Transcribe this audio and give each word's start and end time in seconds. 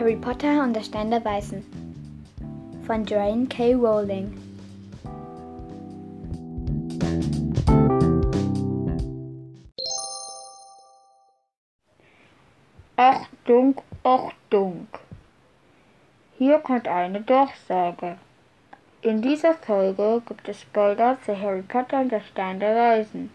Harry 0.00 0.16
Potter 0.16 0.62
und 0.62 0.72
der 0.72 0.82
Stein 0.82 1.10
der 1.10 1.22
Weißen 1.22 1.62
von 2.86 3.04
Joanne 3.04 3.46
K. 3.48 3.74
Rowling. 3.74 4.32
Achtung, 12.96 13.74
Achtung! 14.02 14.86
Hier 16.38 16.60
kommt 16.60 16.88
eine 16.88 17.20
Durchsage. 17.20 18.16
In 19.02 19.20
dieser 19.20 19.52
Folge 19.52 20.22
gibt 20.26 20.48
es 20.48 20.62
Spoiler 20.62 21.18
zu 21.26 21.38
Harry 21.38 21.60
Potter 21.60 22.00
und 22.00 22.10
der 22.10 22.22
Stein 22.22 22.58
der 22.58 22.74
Weisen. 22.74 23.30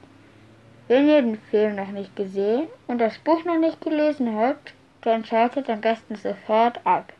Wenn 0.87 1.07
ihr 1.07 1.21
den 1.21 1.37
Film 1.37 1.75
noch 1.75 1.91
nicht 1.91 2.15
gesehen 2.15 2.69
und 2.87 2.97
das 2.97 3.19
Buch 3.19 3.45
noch 3.45 3.59
nicht 3.59 3.81
gelesen 3.81 4.35
habt, 4.35 4.73
dann 5.05 5.25
schaltet 5.25 5.69
am 5.69 5.81
besten 5.81 6.15
sofort 6.15 6.79
ab. 6.85 7.13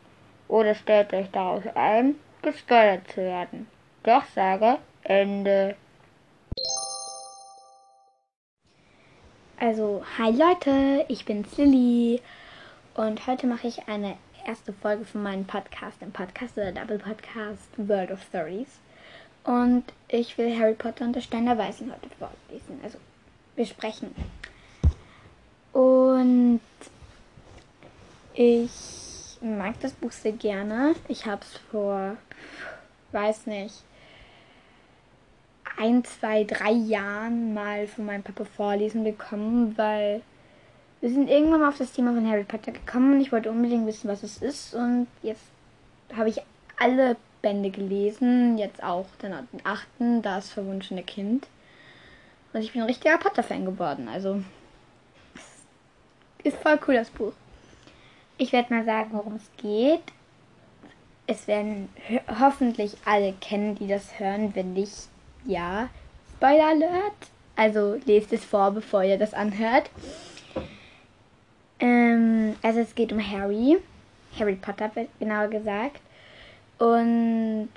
Oder 0.48 0.74
stellt 0.74 1.12
euch 1.12 1.30
darauf 1.30 1.64
ein, 1.76 2.16
gespoilert 2.42 3.08
zu 3.08 3.22
werden. 3.22 3.66
Durchsage 4.02 4.78
Ende. 5.02 5.76
Also, 9.58 10.04
hi 10.18 10.30
Leute, 10.30 11.04
ich 11.08 11.24
bin's 11.24 11.56
Lilly 11.56 12.20
und 12.94 13.26
heute 13.26 13.46
mache 13.46 13.66
ich 13.66 13.88
eine 13.88 14.16
erste 14.46 14.72
Folge 14.72 15.04
von 15.04 15.22
meinem 15.22 15.46
Podcast, 15.46 16.00
dem 16.00 16.12
Podcast 16.12 16.56
oder 16.56 16.72
Double 16.72 16.98
Podcast 16.98 17.68
World 17.76 18.10
of 18.10 18.22
Stories. 18.22 18.68
Und 19.44 19.84
ich 20.08 20.36
will 20.38 20.58
Harry 20.58 20.74
Potter 20.74 21.04
und 21.04 21.14
der 21.14 21.20
Stein 21.20 21.46
der 21.46 21.56
Weißen 21.56 21.90
heute 21.90 22.10
vorlesen, 22.18 22.80
also 22.82 22.98
besprechen. 23.54 24.14
Und 25.72 26.60
ich 28.36 29.38
mag 29.40 29.80
das 29.80 29.92
Buch 29.92 30.12
sehr 30.12 30.32
gerne. 30.32 30.94
Ich 31.08 31.26
habe 31.26 31.40
es 31.42 31.56
vor, 31.70 32.16
weiß 33.12 33.46
nicht, 33.46 33.82
ein, 35.78 36.04
zwei, 36.04 36.44
drei 36.44 36.70
Jahren 36.70 37.54
mal 37.54 37.86
von 37.86 38.04
meinem 38.04 38.22
Papa 38.22 38.44
vorlesen 38.44 39.04
bekommen, 39.04 39.76
weil 39.76 40.22
wir 41.00 41.10
sind 41.10 41.28
irgendwann 41.28 41.60
mal 41.60 41.68
auf 41.68 41.78
das 41.78 41.92
Thema 41.92 42.14
von 42.14 42.28
Harry 42.28 42.44
Potter 42.44 42.72
gekommen 42.72 43.14
und 43.14 43.20
ich 43.20 43.32
wollte 43.32 43.50
unbedingt 43.50 43.86
wissen, 43.86 44.08
was 44.08 44.22
es 44.22 44.38
ist. 44.38 44.74
Und 44.74 45.06
jetzt 45.22 45.44
habe 46.14 46.28
ich 46.28 46.40
alle 46.78 47.16
Bände 47.40 47.70
gelesen, 47.70 48.58
jetzt 48.58 48.82
auch 48.82 49.06
den 49.22 49.34
achten, 49.64 50.20
das 50.22 50.50
verwunschene 50.50 51.02
Kind. 51.02 51.46
Und 52.52 52.60
ich 52.62 52.72
bin 52.72 52.82
ein 52.82 52.86
richtiger 52.86 53.18
Potter-Fan 53.18 53.64
geworden. 53.64 54.08
Also, 54.08 54.42
ist 56.42 56.56
voll 56.58 56.78
cool, 56.86 56.94
das 56.94 57.10
Buch. 57.10 57.32
Ich 58.38 58.52
werde 58.52 58.74
mal 58.74 58.84
sagen, 58.84 59.10
worum 59.12 59.36
es 59.36 59.50
geht. 59.56 60.02
Es 61.26 61.48
werden 61.48 61.88
ho 62.08 62.20
hoffentlich 62.40 62.96
alle 63.04 63.32
kennen, 63.40 63.74
die 63.74 63.88
das 63.88 64.18
hören. 64.18 64.54
Wenn 64.54 64.74
nicht, 64.74 65.08
ja. 65.44 65.88
Spoiler 66.36 66.68
Alert. 66.68 67.30
Also 67.56 67.98
lest 68.04 68.32
es 68.32 68.44
vor, 68.44 68.70
bevor 68.72 69.02
ihr 69.02 69.18
das 69.18 69.32
anhört. 69.32 69.90
Ähm, 71.80 72.56
also 72.62 72.80
es 72.80 72.94
geht 72.94 73.12
um 73.12 73.20
Harry. 73.20 73.78
Harry 74.38 74.56
Potter, 74.56 74.90
genauer 75.18 75.48
gesagt. 75.48 76.00
Und 76.78 77.70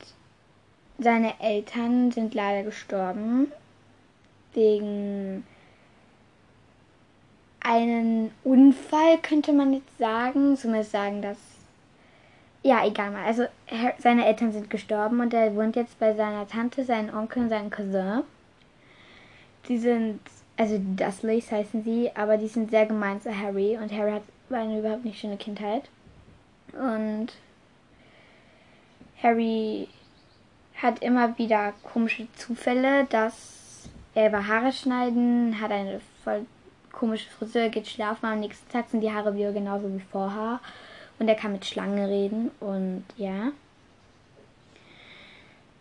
seine 0.97 1.39
Eltern 1.39 2.11
sind 2.11 2.33
leider 2.33 2.63
gestorben. 2.63 3.51
Wegen 4.53 5.45
einen 7.61 8.31
Unfall, 8.43 9.17
könnte 9.21 9.53
man 9.53 9.73
jetzt 9.73 9.97
sagen. 9.97 10.55
Zumindest 10.57 10.91
sagen 10.91 11.21
das. 11.21 11.37
Ja, 12.61 12.85
egal 12.85 13.11
mal. 13.11 13.25
Also 13.25 13.45
seine 13.99 14.25
Eltern 14.25 14.51
sind 14.51 14.69
gestorben 14.69 15.19
und 15.21 15.33
er 15.33 15.55
wohnt 15.55 15.75
jetzt 15.75 15.99
bei 15.99 16.13
seiner 16.13 16.47
Tante, 16.47 16.83
seinen 16.83 17.13
Onkel 17.13 17.43
und 17.43 17.49
seinem 17.49 17.69
Cousin. 17.69 18.23
Die 19.67 19.77
sind 19.77 20.19
also 20.59 20.77
die 20.77 20.97
Dursleys 20.97 21.53
heißen 21.53 21.85
sie, 21.85 22.11
aber 22.15 22.35
die 22.35 22.49
sind 22.49 22.69
sehr 22.69 22.85
gemein 22.85 23.21
zu 23.21 23.33
Harry 23.33 23.77
und 23.77 23.93
Harry 23.93 24.11
hat 24.11 24.23
eine 24.51 24.79
überhaupt 24.79 25.05
nicht 25.05 25.17
schöne 25.17 25.37
Kindheit. 25.37 25.83
Und 26.73 27.27
Harry 29.23 29.87
hat 30.75 31.01
immer 31.01 31.37
wieder 31.37 31.71
komische 31.81 32.27
Zufälle, 32.35 33.05
dass 33.05 33.87
er 34.15 34.27
über 34.27 34.47
Haare 34.47 34.73
schneiden, 34.73 35.61
hat 35.61 35.71
eine 35.71 36.01
voll 36.25 36.45
komische 36.91 37.29
Frisur, 37.29 37.69
geht 37.69 37.87
schlafen, 37.87 38.25
am 38.25 38.39
nächsten 38.39 38.69
Tag 38.71 38.89
sind 38.89 39.01
die 39.01 39.11
Haare 39.11 39.35
wieder 39.35 39.51
genauso 39.51 39.93
wie 39.93 40.03
vorher. 40.11 40.59
Und 41.19 41.27
er 41.27 41.35
kann 41.35 41.51
mit 41.51 41.65
Schlangen 41.65 42.05
reden 42.05 42.51
und 42.59 43.03
ja. 43.17 43.51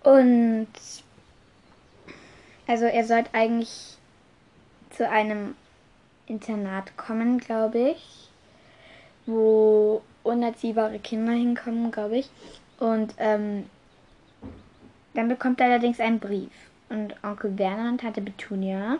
Und 0.03 0.69
also 2.67 2.85
er 2.85 3.05
sollte 3.05 3.33
eigentlich 3.35 3.97
zu 4.91 5.09
einem 5.09 5.55
Internat 6.27 6.97
kommen, 6.97 7.39
glaube 7.39 7.91
ich, 7.91 8.29
wo 9.27 10.03
unerziehbare 10.23 10.99
Kinder 10.99 11.33
hinkommen, 11.33 11.91
glaube 11.91 12.19
ich. 12.19 12.31
Und 12.79 13.15
ähm, 13.19 13.67
dann 15.15 15.29
bekommt 15.29 15.61
er 15.61 15.67
allerdings 15.67 16.01
einen 16.01 16.19
Brief. 16.19 16.51
Und 16.89 17.15
Onkel 17.23 17.59
Werner 17.59 17.91
und 17.91 18.01
Tante 18.01 18.21
Petunia, 18.21 18.99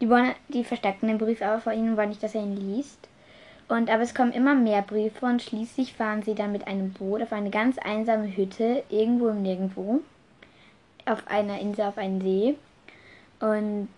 die, 0.00 0.08
wollen, 0.08 0.34
die 0.48 0.64
verstecken 0.64 1.08
den 1.08 1.18
Brief 1.18 1.42
aber 1.42 1.60
vor 1.60 1.72
ihnen 1.72 1.90
und 1.90 1.96
wollen 1.96 2.08
nicht, 2.08 2.22
dass 2.22 2.34
er 2.34 2.42
ihn 2.42 2.56
liest. 2.56 3.08
Und 3.68 3.88
aber 3.88 4.02
es 4.02 4.14
kommen 4.14 4.32
immer 4.32 4.54
mehr 4.54 4.82
Briefe 4.82 5.26
und 5.26 5.42
schließlich 5.42 5.94
fahren 5.94 6.22
sie 6.22 6.34
dann 6.34 6.50
mit 6.50 6.66
einem 6.66 6.92
Boot 6.92 7.22
auf 7.22 7.32
eine 7.32 7.50
ganz 7.50 7.78
einsame 7.78 8.36
Hütte 8.36 8.82
irgendwo 8.88 9.28
im 9.28 9.42
Nirgendwo 9.42 10.00
auf 11.06 11.26
einer 11.28 11.60
Insel 11.60 11.86
auf 11.86 11.98
einen 11.98 12.20
See. 12.20 12.56
Und 13.38 13.88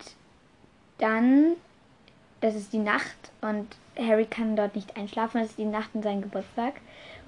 dann, 0.99 1.55
das 2.41 2.55
ist 2.55 2.73
die 2.73 2.79
Nacht 2.79 3.17
und 3.41 3.67
Harry 3.97 4.27
kann 4.27 4.57
dort 4.57 4.77
nicht 4.77 4.97
einschlafen, 4.97 5.41
das 5.41 5.51
ist 5.51 5.59
die 5.59 5.65
Nacht 5.65 5.91
in 5.95 6.03
seinem 6.03 6.23
Geburtstag. 6.23 6.75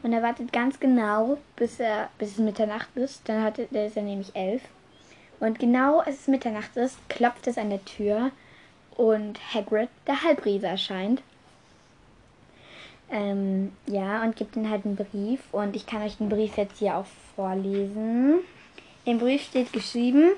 Und 0.02 0.12
er 0.12 0.22
wartet 0.22 0.52
ganz 0.52 0.78
genau, 0.78 1.38
bis, 1.56 1.80
er, 1.80 2.10
bis 2.18 2.32
es 2.32 2.38
Mitternacht 2.38 2.94
ist. 2.94 3.26
Dann 3.28 3.42
hat 3.42 3.58
er, 3.58 3.86
ist 3.86 3.96
er 3.96 4.02
nämlich 4.02 4.36
elf. 4.36 4.62
Und 5.40 5.58
genau 5.58 6.00
als 6.00 6.20
es 6.20 6.28
Mitternacht 6.28 6.76
ist, 6.76 6.98
klopft 7.08 7.46
es 7.46 7.58
an 7.58 7.70
der 7.70 7.84
Tür 7.84 8.30
und 8.96 9.40
Hagrid, 9.54 9.88
der 10.06 10.22
Halbriese, 10.22 10.66
erscheint. 10.66 11.22
Ähm, 13.10 13.72
ja, 13.86 14.22
und 14.22 14.36
gibt 14.36 14.56
ihm 14.56 14.70
halt 14.70 14.84
einen 14.84 14.96
Brief. 14.96 15.40
Und 15.52 15.76
ich 15.76 15.86
kann 15.86 16.02
euch 16.02 16.16
den 16.16 16.28
Brief 16.28 16.56
jetzt 16.56 16.78
hier 16.78 16.96
auch 16.96 17.06
vorlesen. 17.36 18.40
Im 19.04 19.18
Brief 19.18 19.42
steht 19.42 19.72
geschrieben: 19.72 20.30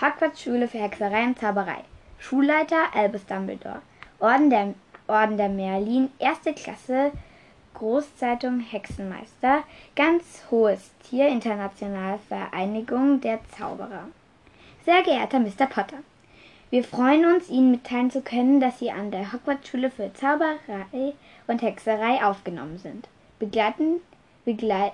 Hogwarts 0.00 0.42
Schule 0.42 0.68
für 0.68 0.78
Hexerei 0.78 1.24
und 1.24 1.38
Zauberei. 1.38 1.84
Schulleiter 2.18 2.94
Albus 2.94 3.26
Dumbledore. 3.26 3.82
Orden 4.18 4.48
der, 4.48 4.74
Orden 5.06 5.36
der 5.36 5.50
Merlin, 5.50 6.10
erste 6.18 6.54
Klasse, 6.54 7.12
Großzeitung 7.74 8.60
Hexenmeister, 8.60 9.64
ganz 9.94 10.44
hohes 10.50 10.90
Tier, 11.02 11.28
Internationale 11.28 12.18
Vereinigung 12.28 13.20
der 13.20 13.40
Zauberer. 13.58 14.08
Sehr 14.84 15.02
geehrter 15.02 15.40
Mr. 15.40 15.66
Potter, 15.66 15.98
wir 16.70 16.84
freuen 16.84 17.24
uns, 17.26 17.48
Ihnen 17.50 17.70
mitteilen 17.70 18.10
zu 18.10 18.20
können, 18.20 18.60
dass 18.60 18.78
Sie 18.78 18.90
an 18.90 19.10
der 19.10 19.32
Hogwarts-Schule 19.32 19.90
für 19.90 20.12
Zauberei 20.14 21.14
und 21.46 21.62
Hexerei 21.62 22.24
aufgenommen 22.24 22.78
sind. 22.78 23.08
Begleiten, 23.38 24.00
begleit, 24.44 24.92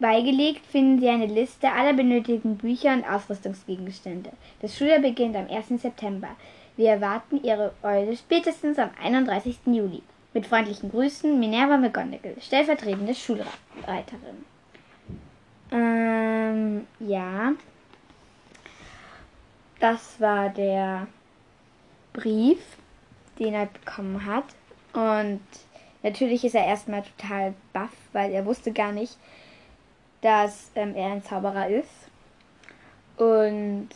Beigelegt 0.00 0.66
finden 0.66 1.00
Sie 1.00 1.08
eine 1.08 1.26
Liste 1.26 1.70
aller 1.70 1.92
benötigten 1.92 2.56
Bücher 2.56 2.92
und 2.92 3.04
Ausrüstungsgegenstände. 3.04 4.30
Das 4.60 4.76
Schuljahr 4.76 4.98
beginnt 4.98 5.36
am 5.36 5.48
1. 5.48 5.80
September. 5.80 6.28
Wir 6.76 6.90
erwarten 6.90 7.42
Ihre 7.42 7.72
Eule 7.82 8.16
spätestens 8.16 8.78
am 8.78 8.90
31. 9.02 9.58
Juli. 9.66 10.02
Mit 10.32 10.46
freundlichen 10.48 10.90
Grüßen, 10.90 11.38
Minerva 11.38 11.76
McGonagall, 11.76 12.34
stellvertretende 12.40 13.14
Schulreiterin. 13.14 14.44
Ähm, 15.70 16.86
ja. 16.98 17.52
Das 19.84 20.18
war 20.18 20.48
der 20.48 21.08
Brief, 22.14 22.78
den 23.38 23.52
er 23.52 23.66
bekommen 23.66 24.24
hat. 24.24 24.46
Und 24.94 25.42
natürlich 26.02 26.42
ist 26.42 26.54
er 26.54 26.64
erstmal 26.64 27.02
total 27.02 27.52
baff, 27.74 27.92
weil 28.14 28.32
er 28.32 28.46
wusste 28.46 28.72
gar 28.72 28.92
nicht, 28.92 29.18
dass 30.22 30.70
ähm, 30.74 30.94
er 30.96 31.12
ein 31.12 31.22
Zauberer 31.22 31.68
ist. 31.68 32.08
Und 33.18 33.90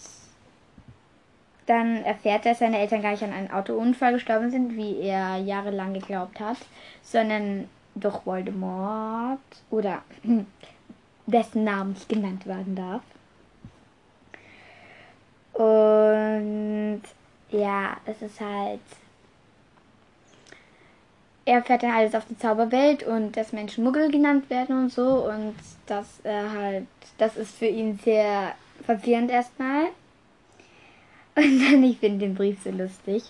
dann 1.64 2.04
erfährt 2.04 2.44
er, 2.44 2.52
dass 2.52 2.58
seine 2.58 2.80
Eltern 2.80 3.00
gar 3.00 3.12
nicht 3.12 3.24
an 3.24 3.32
einem 3.32 3.50
Autounfall 3.50 4.12
gestorben 4.12 4.50
sind, 4.50 4.76
wie 4.76 5.00
er 5.00 5.38
jahrelang 5.38 5.94
geglaubt 5.94 6.38
hat, 6.38 6.58
sondern 7.00 7.66
durch 7.94 8.26
Voldemort 8.26 9.40
oder 9.70 10.02
dessen 11.26 11.64
Namen 11.64 11.94
nicht 11.94 12.10
genannt 12.10 12.44
werden 12.44 12.76
darf. 12.76 13.00
Und 15.62 17.02
ja, 17.50 17.96
es 18.06 18.22
ist 18.22 18.40
halt 18.40 18.80
er 21.48 21.62
fährt 21.62 21.82
dann 21.82 21.92
alles 21.92 22.14
auf 22.14 22.26
die 22.26 22.36
Zauberwelt 22.36 23.04
und 23.04 23.34
dass 23.34 23.54
Menschen 23.54 23.82
Muggel 23.82 24.10
genannt 24.10 24.50
werden 24.50 24.82
und 24.82 24.92
so 24.92 25.26
und 25.26 25.54
dass 25.86 26.20
er 26.22 26.52
halt, 26.52 26.86
das 27.16 27.38
ist 27.38 27.56
für 27.56 27.66
ihn 27.66 27.98
sehr 28.04 28.54
verwirrend 28.84 29.30
erstmal. 29.30 29.84
Und 31.36 31.60
dann, 31.60 31.84
ich 31.84 31.98
finde 31.98 32.26
den 32.26 32.34
Brief 32.34 32.62
so 32.62 32.70
lustig. 32.70 33.22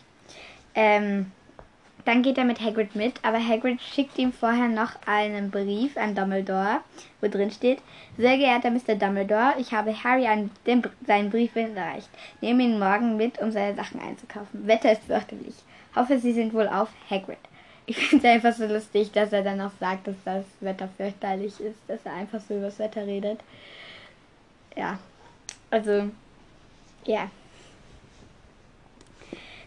Ähm, 0.75 1.31
dann 2.09 2.23
geht 2.23 2.39
er 2.39 2.45
mit 2.45 2.63
Hagrid 2.63 2.97
mit, 2.97 3.23
aber 3.23 3.37
Hagrid 3.37 3.83
schickt 3.83 4.17
ihm 4.17 4.33
vorher 4.33 4.69
noch 4.69 4.93
einen 5.05 5.51
Brief 5.51 5.95
an 5.99 6.15
Dumbledore, 6.15 6.81
wo 7.21 7.29
drin 7.29 7.51
steht, 7.51 7.81
sehr 8.17 8.39
geehrter 8.39 8.71
Mr. 8.71 8.95
Dumbledore, 8.95 9.57
ich 9.59 9.73
habe 9.73 9.93
Harry 10.03 10.27
an 10.27 10.51
den, 10.67 10.83
seinen 11.07 11.29
Brief 11.29 11.55
erreicht. 11.55 12.09
Nehme 12.41 12.63
ihn 12.63 12.79
morgen 12.79 13.19
mit, 13.19 13.39
um 13.41 13.53
seine 13.53 13.77
Sachen 13.77 14.01
einzukaufen. 14.01 14.67
Wetter 14.67 14.93
ist 14.93 15.03
fürchterlich. 15.03 15.55
Hoffe, 15.95 16.19
Sie 16.19 16.33
sind 16.33 16.55
wohl 16.55 16.67
auf 16.67 16.89
Hagrid. 17.11 17.37
Ich 17.85 17.99
finde 17.99 18.27
es 18.27 18.33
einfach 18.33 18.55
so 18.55 18.65
lustig, 18.65 19.13
dass 19.13 19.35
er 19.35 19.43
dann 19.43 19.61
auch 19.61 19.73
sagt, 19.79 20.07
dass 20.07 20.17
das 20.25 20.47
Wetter 20.61 20.89
fürchterlich 20.97 21.61
ist, 21.61 21.79
dass 21.89 22.01
er 22.07 22.15
einfach 22.15 22.41
so 22.41 22.57
über 22.57 22.67
das 22.67 22.79
Wetter 22.79 23.07
redet. 23.07 23.41
Ja, 24.75 24.99
also, 25.71 26.09
ja. 27.05 27.31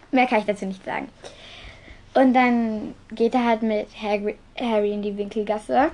Mehr 0.09 0.25
kann 0.25 0.39
ich 0.39 0.45
dazu 0.45 0.65
nicht 0.65 0.83
sagen. 0.83 1.07
Und 2.13 2.33
dann 2.33 2.93
geht 3.11 3.33
er 3.33 3.45
halt 3.45 3.61
mit 3.61 3.87
Harry, 4.01 4.93
in 4.93 5.01
die 5.01 5.15
Winkelgasse. 5.15 5.91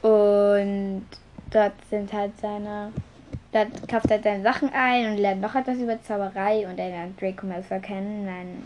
Und 0.00 1.06
dort 1.50 1.72
sind 1.90 2.12
halt 2.12 2.38
seine. 2.40 2.92
Dort 3.52 3.88
kauft 3.88 4.06
er 4.06 4.12
halt 4.16 4.24
seine 4.24 4.42
Sachen 4.42 4.70
ein 4.72 5.12
und 5.12 5.18
lernt 5.18 5.40
noch 5.40 5.54
etwas 5.54 5.78
über 5.78 6.02
Zauberei 6.02 6.66
und 6.66 6.78
er 6.78 6.88
lernt 6.88 7.20
Draco 7.20 7.46
Malfoy 7.46 7.78
kennen, 7.80 8.24
mein 8.24 8.64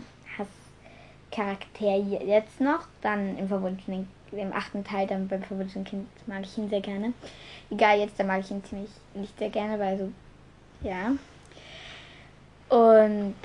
Hasscharakter 1.31 1.95
jetzt 1.95 2.59
noch. 2.59 2.87
Dann 3.01 3.37
im 3.37 3.47
verwunschenen, 3.47 4.07
im 4.31 4.51
achten 4.51 4.83
Teil, 4.83 5.05
dann 5.05 5.27
beim 5.27 5.43
verwunschenen 5.43 5.85
Kind 5.85 6.07
mag 6.25 6.41
ich 6.41 6.57
ihn 6.57 6.69
sehr 6.69 6.81
gerne. 6.81 7.13
Egal, 7.69 7.99
jetzt 7.99 8.19
da 8.19 8.23
mag 8.23 8.39
ich 8.39 8.49
ihn 8.49 8.63
ziemlich 8.63 8.89
nicht 9.13 9.37
sehr 9.37 9.49
gerne, 9.49 9.77
weil 9.77 9.97
so, 9.97 10.11
ja. 10.81 11.11
Und 12.69 13.35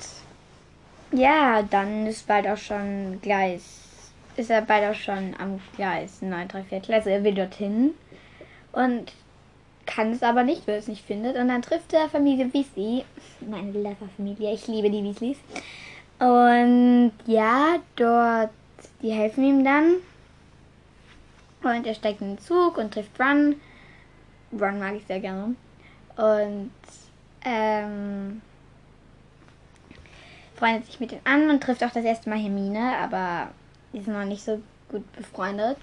ja, 1.11 1.61
dann 1.63 2.07
ist 2.07 2.27
bald 2.27 2.47
auch 2.47 2.57
schon 2.57 3.19
Gleis. 3.21 3.81
Ist 4.35 4.49
er 4.49 4.61
bald 4.61 4.91
auch 4.91 4.99
schon 4.99 5.35
am 5.39 5.59
Gleis 5.75 6.21
9 6.21 6.47
3 6.47 6.63
Viertel. 6.63 6.95
Also 6.95 7.09
er 7.09 7.23
will 7.23 7.33
dorthin 7.33 7.93
und 8.71 9.13
kann 9.85 10.11
es 10.11 10.23
aber 10.23 10.43
nicht, 10.43 10.67
weil 10.67 10.75
er 10.75 10.79
es 10.79 10.87
nicht 10.87 11.05
findet. 11.05 11.37
Und 11.37 11.47
dann 11.47 11.61
trifft 11.61 11.93
er 11.93 12.09
Familie 12.09 12.51
Weasley. 12.53 13.05
Meine 13.41 13.71
Leather-Familie. 13.71 14.53
Ich 14.53 14.67
liebe 14.67 14.89
die 14.89 15.03
Weasleys. 15.03 15.37
Und 16.19 17.13
ja, 17.25 17.77
dort, 17.95 18.51
die 19.01 19.11
helfen 19.11 19.43
ihm 19.43 19.63
dann. 19.63 19.95
Und 21.63 21.87
er 21.87 21.93
steigt 21.93 22.21
in 22.21 22.35
den 22.35 22.39
Zug 22.39 22.77
und 22.77 22.93
trifft 22.93 23.19
Ron. 23.19 23.55
Ron 24.51 24.79
mag 24.79 24.95
ich 24.95 25.05
sehr 25.05 25.19
gerne. 25.19 25.55
Und 26.15 26.71
ähm, 27.43 28.41
freundet 30.55 30.85
sich 30.85 30.99
mit 30.99 31.11
ihm 31.11 31.19
an 31.23 31.49
und 31.49 31.61
trifft 31.61 31.83
auch 31.83 31.91
das 31.91 32.05
erste 32.05 32.29
Mal 32.29 32.39
Hermine, 32.39 32.97
aber 32.97 33.49
die 33.93 34.01
sind 34.01 34.13
noch 34.13 34.25
nicht 34.25 34.43
so 34.43 34.61
gut 34.89 35.09
befreundet. 35.13 35.77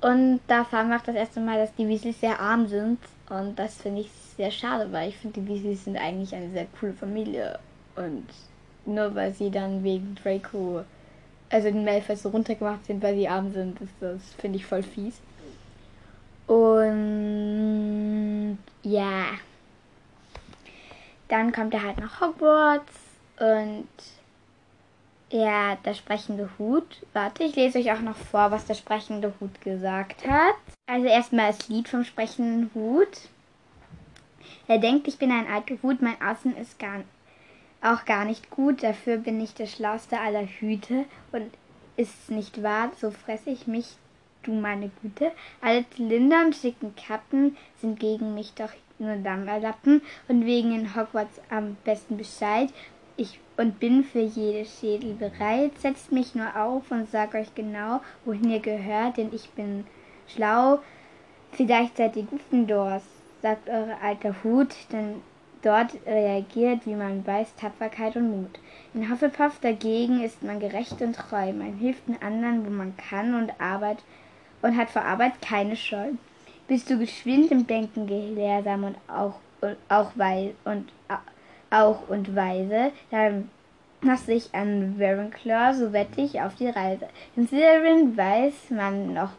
Und 0.00 0.40
da 0.46 0.58
erfahren 0.58 0.88
wir 0.88 0.96
auch 0.96 1.02
das 1.02 1.14
erste 1.14 1.40
Mal, 1.40 1.58
dass 1.58 1.74
die 1.74 1.86
Weasleys 1.86 2.20
sehr 2.20 2.40
arm 2.40 2.66
sind. 2.68 2.98
Und 3.28 3.58
das 3.58 3.74
finde 3.74 4.02
ich 4.02 4.10
sehr 4.36 4.50
schade, 4.50 4.90
weil 4.92 5.10
ich 5.10 5.18
finde, 5.18 5.40
die 5.40 5.48
Weasleys 5.48 5.84
sind 5.84 5.96
eigentlich 5.96 6.34
eine 6.34 6.50
sehr 6.50 6.66
coole 6.78 6.94
Familie. 6.94 7.58
Und 7.96 8.26
nur 8.86 9.14
weil 9.14 9.34
sie 9.34 9.50
dann 9.50 9.84
wegen 9.84 10.16
Draco, 10.22 10.84
also 11.50 11.70
den 11.70 11.84
Malfoys 11.84 12.22
so 12.22 12.30
runtergemacht 12.30 12.86
sind, 12.86 13.02
weil 13.02 13.14
sie 13.14 13.28
arm 13.28 13.52
sind, 13.52 13.80
ist 13.80 13.92
das, 14.00 14.22
finde 14.38 14.56
ich, 14.56 14.64
voll 14.64 14.82
fies. 14.82 15.20
Und 16.46 18.58
ja. 18.82 19.24
Dann 21.28 21.52
kommt 21.52 21.74
er 21.74 21.82
halt 21.82 21.98
nach 21.98 22.20
Hogwarts 22.20 22.99
und 23.40 23.88
ja, 25.30 25.76
der 25.76 25.94
sprechende 25.94 26.50
Hut. 26.58 27.02
Warte, 27.12 27.44
ich 27.44 27.56
lese 27.56 27.78
euch 27.78 27.92
auch 27.92 28.00
noch 28.00 28.16
vor, 28.16 28.50
was 28.50 28.66
der 28.66 28.74
sprechende 28.74 29.32
Hut 29.40 29.60
gesagt 29.60 30.26
hat. 30.26 30.54
Also 30.86 31.06
erstmal 31.06 31.52
das 31.52 31.68
Lied 31.68 31.88
vom 31.88 32.04
sprechenden 32.04 32.70
Hut. 32.74 33.28
Er 34.66 34.78
denkt, 34.78 35.08
ich 35.08 35.18
bin 35.18 35.30
ein 35.30 35.46
alter 35.46 35.76
Hut, 35.82 36.02
mein 36.02 36.20
Außen 36.20 36.56
ist 36.56 36.78
gar, 36.78 37.00
auch 37.82 38.04
gar 38.04 38.24
nicht 38.24 38.50
gut, 38.50 38.82
dafür 38.82 39.16
bin 39.16 39.40
ich 39.40 39.54
der 39.54 39.66
schlauste 39.66 40.18
aller 40.18 40.46
Hüte 40.46 41.04
und 41.32 41.50
ist 41.96 42.30
nicht 42.30 42.62
wahr, 42.62 42.90
so 43.00 43.10
fresse 43.10 43.50
ich 43.50 43.66
mich, 43.66 43.96
du 44.42 44.52
meine 44.52 44.90
Güte. 45.02 45.32
Alle 45.60 45.88
Zylinder 45.90 46.44
und 46.44 46.56
schicken 46.56 46.94
Kappen 46.94 47.56
sind 47.80 48.00
gegen 48.00 48.34
mich 48.34 48.52
doch 48.54 48.72
nur 48.98 49.16
Dammerlappen 49.16 50.02
und 50.28 50.44
wegen 50.44 50.74
in 50.74 50.94
Hogwarts 50.94 51.40
am 51.50 51.76
besten 51.84 52.16
Bescheid 52.16 52.70
ich 53.20 53.38
und 53.56 53.78
bin 53.78 54.02
für 54.04 54.20
jede 54.20 54.64
Schädel 54.64 55.14
bereit. 55.14 55.72
Setzt 55.78 56.12
mich 56.12 56.34
nur 56.34 56.56
auf 56.56 56.90
und 56.90 57.10
sag 57.10 57.34
euch 57.34 57.54
genau, 57.54 58.00
wohin 58.24 58.50
ihr 58.50 58.60
gehört, 58.60 59.18
denn 59.18 59.30
ich 59.32 59.50
bin 59.50 59.84
schlau. 60.26 60.78
Vielleicht 61.52 61.96
seid 61.96 62.16
ihr 62.16 62.24
Gryffindors, 62.24 63.02
sagt 63.42 63.68
eure 63.68 64.00
alter 64.00 64.34
Hut, 64.42 64.74
denn 64.92 65.16
dort 65.62 65.94
reagiert, 66.06 66.86
wie 66.86 66.94
man 66.94 67.26
weiß, 67.26 67.54
Tapferkeit 67.56 68.16
und 68.16 68.30
Mut. 68.30 68.58
In 68.94 69.10
Hufflepuff 69.10 69.58
dagegen 69.60 70.22
ist 70.22 70.42
man 70.42 70.58
gerecht 70.58 71.02
und 71.02 71.14
treu. 71.14 71.52
Man 71.52 71.74
hilft 71.74 72.08
den 72.08 72.22
anderen, 72.22 72.64
wo 72.64 72.70
man 72.70 72.96
kann 72.96 73.34
und 73.34 73.52
Arbeit 73.60 73.98
und 74.62 74.76
hat 74.76 74.90
vor 74.90 75.02
Arbeit 75.02 75.42
keine 75.42 75.76
Scheu. 75.76 76.12
Bist 76.66 76.88
du 76.88 76.98
geschwind 76.98 77.50
im 77.50 77.66
Denken 77.66 78.06
gelehrsam 78.06 78.84
und 78.84 78.96
auch, 79.08 79.34
und 79.60 79.76
auch 79.88 80.12
weil 80.14 80.54
und 80.64 80.90
auch 81.70 82.08
und 82.08 82.34
weise, 82.34 82.92
dann 83.10 83.50
mach 84.00 84.20
dich 84.20 84.54
an 84.54 84.96
Ravenclaw, 84.98 85.74
so 85.74 85.92
wette 85.92 86.20
ich 86.20 86.40
auf 86.40 86.54
die 86.56 86.68
Reise. 86.68 87.08
In 87.36 87.46
Slytherin 87.46 88.16
weiß 88.16 88.70
man 88.70 89.14
noch 89.14 89.30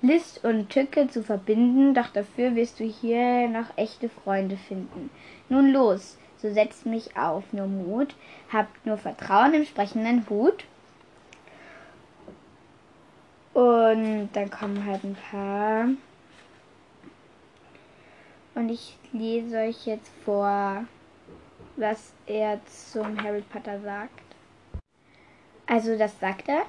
List 0.00 0.44
und 0.44 0.70
Tücke 0.70 1.08
zu 1.08 1.22
verbinden, 1.22 1.94
doch 1.94 2.08
dafür 2.08 2.54
wirst 2.54 2.78
du 2.78 2.84
hier 2.84 3.48
noch 3.48 3.76
echte 3.76 4.08
Freunde 4.08 4.56
finden. 4.56 5.10
Nun 5.48 5.72
los, 5.72 6.18
so 6.36 6.52
setzt 6.52 6.86
mich 6.86 7.16
auf, 7.16 7.52
nur 7.52 7.66
Mut, 7.66 8.14
habt 8.52 8.86
nur 8.86 8.96
Vertrauen 8.96 9.54
im 9.54 9.64
sprechenden 9.64 10.28
Hut. 10.28 10.64
Und 13.54 14.28
dann 14.34 14.50
kommen 14.50 14.86
halt 14.86 15.02
ein 15.02 15.16
paar. 15.30 15.88
Und 18.54 18.68
ich 18.68 18.96
lese 19.12 19.58
euch 19.58 19.86
jetzt 19.86 20.12
vor 20.24 20.84
was 21.78 22.12
er 22.26 22.60
zum 22.66 23.22
Harry 23.22 23.42
Potter 23.42 23.80
sagt. 23.80 24.20
Also 25.66 25.96
das 25.96 26.18
sagt 26.18 26.48
er? 26.48 26.62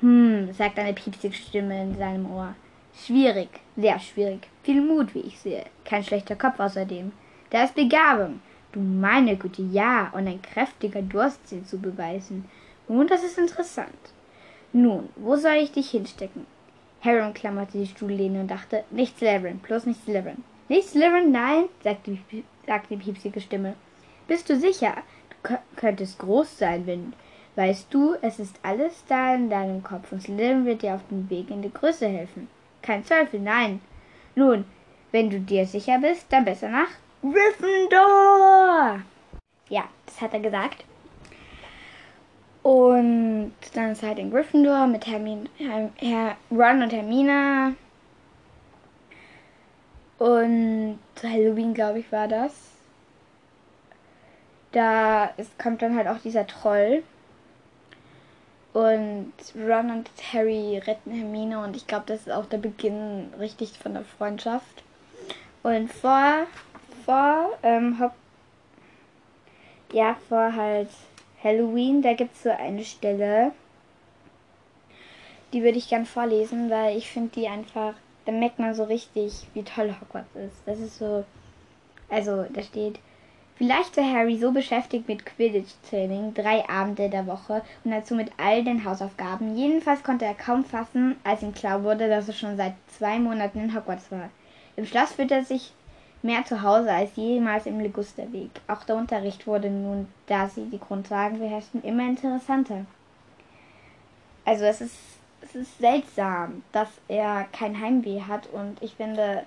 Hm, 0.00 0.52
sagt 0.52 0.78
eine 0.78 0.94
piepsige 0.94 1.34
Stimme 1.34 1.82
in 1.82 1.96
seinem 1.96 2.30
Ohr. 2.30 2.54
Schwierig, 2.94 3.48
sehr 3.76 3.98
schwierig. 3.98 4.48
Viel 4.62 4.80
Mut, 4.80 5.14
wie 5.14 5.20
ich 5.20 5.38
sehe. 5.38 5.64
Kein 5.84 6.02
schlechter 6.02 6.36
Kopf 6.36 6.58
außerdem. 6.58 7.12
Da 7.50 7.64
ist 7.64 7.74
Begabung. 7.74 8.40
Du 8.72 8.80
meine 8.80 9.36
Güte, 9.36 9.62
ja, 9.62 10.10
und 10.12 10.26
ein 10.26 10.42
kräftiger 10.42 11.02
Durst, 11.02 11.48
sie 11.48 11.64
zu 11.64 11.78
beweisen. 11.78 12.44
Und 12.86 13.10
das 13.10 13.22
ist 13.22 13.38
interessant. 13.38 14.12
Nun, 14.72 15.08
wo 15.16 15.36
soll 15.36 15.54
ich 15.54 15.72
dich 15.72 15.90
hinstecken? 15.90 16.46
Harry 17.00 17.24
umklammerte 17.24 17.78
die 17.78 17.86
Stuhllehne 17.86 18.40
und 18.40 18.50
dachte, 18.50 18.84
nicht 18.90 19.16
Slytherin, 19.18 19.58
bloß 19.58 19.86
nicht 19.86 20.02
Slytherin. 20.02 20.42
Nicht 20.68 20.88
Slytherin, 20.88 21.30
nein, 21.30 21.64
sagte 21.82 22.18
sagte 22.66 22.96
die 22.96 23.02
piepsige 23.02 23.40
Stimme. 23.40 23.74
Bist 24.28 24.48
du 24.50 24.56
sicher? 24.56 24.94
Du 25.42 25.58
könntest 25.76 26.18
groß 26.18 26.58
sein, 26.58 26.86
wenn. 26.86 27.14
Weißt 27.56 27.92
du, 27.92 28.14
es 28.22 28.38
ist 28.38 28.60
alles 28.62 29.02
da 29.08 29.34
in 29.34 29.50
deinem 29.50 29.82
Kopf 29.82 30.12
und 30.12 30.22
Slytherin 30.22 30.64
wird 30.64 30.82
dir 30.82 30.94
auf 30.94 31.00
dem 31.10 31.28
Weg 31.28 31.50
in 31.50 31.62
die 31.62 31.72
Größe 31.72 32.06
helfen. 32.06 32.46
Kein 32.82 33.02
Zweifel, 33.02 33.40
nein. 33.40 33.80
Nun, 34.36 34.64
wenn 35.10 35.28
du 35.28 35.40
dir 35.40 35.66
sicher 35.66 35.98
bist, 35.98 36.26
dann 36.28 36.44
besser 36.44 36.68
nach 36.68 36.90
Gryffindor. 37.22 39.00
Ja, 39.70 39.84
das 40.06 40.20
hat 40.20 40.34
er 40.34 40.40
gesagt. 40.40 40.84
Und 42.62 43.54
dann 43.74 43.90
ist 43.90 44.02
halt 44.04 44.20
in 44.20 44.30
Gryffindor 44.30 44.86
mit 44.86 45.06
Hermin, 45.06 45.48
Her, 45.56 46.36
Ron 46.52 46.82
und 46.82 46.92
Hermina. 46.92 47.72
Und 50.18 50.98
Halloween, 51.22 51.74
glaube 51.74 52.00
ich, 52.00 52.12
war 52.12 52.28
das 52.28 52.77
da 54.72 55.26
ist, 55.36 55.58
kommt 55.58 55.82
dann 55.82 55.96
halt 55.96 56.08
auch 56.08 56.18
dieser 56.18 56.46
Troll. 56.46 57.02
Und 58.72 59.32
Ron 59.56 59.90
und 59.90 60.10
Harry 60.32 60.78
retten 60.78 61.10
Hermine 61.10 61.64
und 61.64 61.74
ich 61.74 61.86
glaube, 61.86 62.04
das 62.06 62.20
ist 62.20 62.30
auch 62.30 62.46
der 62.46 62.58
Beginn 62.58 63.32
richtig 63.38 63.78
von 63.78 63.94
der 63.94 64.04
Freundschaft. 64.04 64.84
Und 65.62 65.90
vor, 65.90 66.46
vor, 67.04 67.50
ähm, 67.62 67.98
Hop 67.98 68.12
ja, 69.92 70.16
vor 70.28 70.54
halt 70.54 70.88
Halloween, 71.42 72.02
da 72.02 72.14
gibt 72.14 72.34
es 72.34 72.42
so 72.42 72.50
eine 72.50 72.84
Stelle, 72.84 73.52
die 75.52 75.62
würde 75.62 75.78
ich 75.78 75.88
gern 75.88 76.04
vorlesen, 76.04 76.68
weil 76.70 76.96
ich 76.96 77.10
finde 77.10 77.30
die 77.34 77.48
einfach, 77.48 77.94
da 78.26 78.32
merkt 78.32 78.58
man 78.58 78.74
so 78.74 78.84
richtig, 78.84 79.46
wie 79.54 79.62
toll 79.62 79.94
Hogwarts 80.00 80.34
ist. 80.36 80.56
Das 80.66 80.78
ist 80.78 80.98
so, 80.98 81.24
also 82.10 82.44
da 82.50 82.62
steht, 82.62 82.98
vielleicht 83.58 83.96
war 83.96 84.04
Harry 84.04 84.38
so 84.38 84.52
beschäftigt 84.52 85.08
mit 85.08 85.26
Quidditch-Training, 85.26 86.32
drei 86.32 86.66
Abende 86.68 87.10
der 87.10 87.26
Woche 87.26 87.62
und 87.84 87.90
dazu 87.90 88.14
mit 88.14 88.30
all 88.38 88.64
den 88.64 88.84
Hausaufgaben. 88.84 89.56
Jedenfalls 89.56 90.02
konnte 90.02 90.24
er 90.24 90.34
kaum 90.34 90.64
fassen, 90.64 91.16
als 91.24 91.42
ihm 91.42 91.52
klar 91.52 91.82
wurde, 91.82 92.08
dass 92.08 92.28
er 92.28 92.34
schon 92.34 92.56
seit 92.56 92.74
zwei 92.86 93.18
Monaten 93.18 93.60
in 93.60 93.74
Hogwarts 93.74 94.10
war. 94.10 94.30
Im 94.76 94.86
Schloss 94.86 95.12
fühlte 95.12 95.34
er 95.34 95.44
sich 95.44 95.72
mehr 96.22 96.44
zu 96.44 96.62
Hause 96.62 96.90
als 96.92 97.16
jemals 97.16 97.66
im 97.66 97.80
Ligusterweg. 97.80 98.50
Auch 98.68 98.84
der 98.84 98.96
Unterricht 98.96 99.46
wurde 99.46 99.70
nun, 99.70 100.08
da 100.26 100.48
sie 100.48 100.66
die 100.66 100.78
Grundlagen 100.78 101.38
beherrschten, 101.38 101.82
immer 101.82 102.04
interessanter. 102.04 102.86
Also 104.44 104.64
es 104.64 104.80
ist, 104.80 104.96
es 105.42 105.54
ist 105.54 105.78
seltsam, 105.78 106.62
dass 106.72 106.88
er 107.08 107.46
kein 107.52 107.80
Heimweh 107.80 108.22
hat 108.22 108.46
und 108.48 108.82
ich 108.82 108.94
finde, 108.94 109.44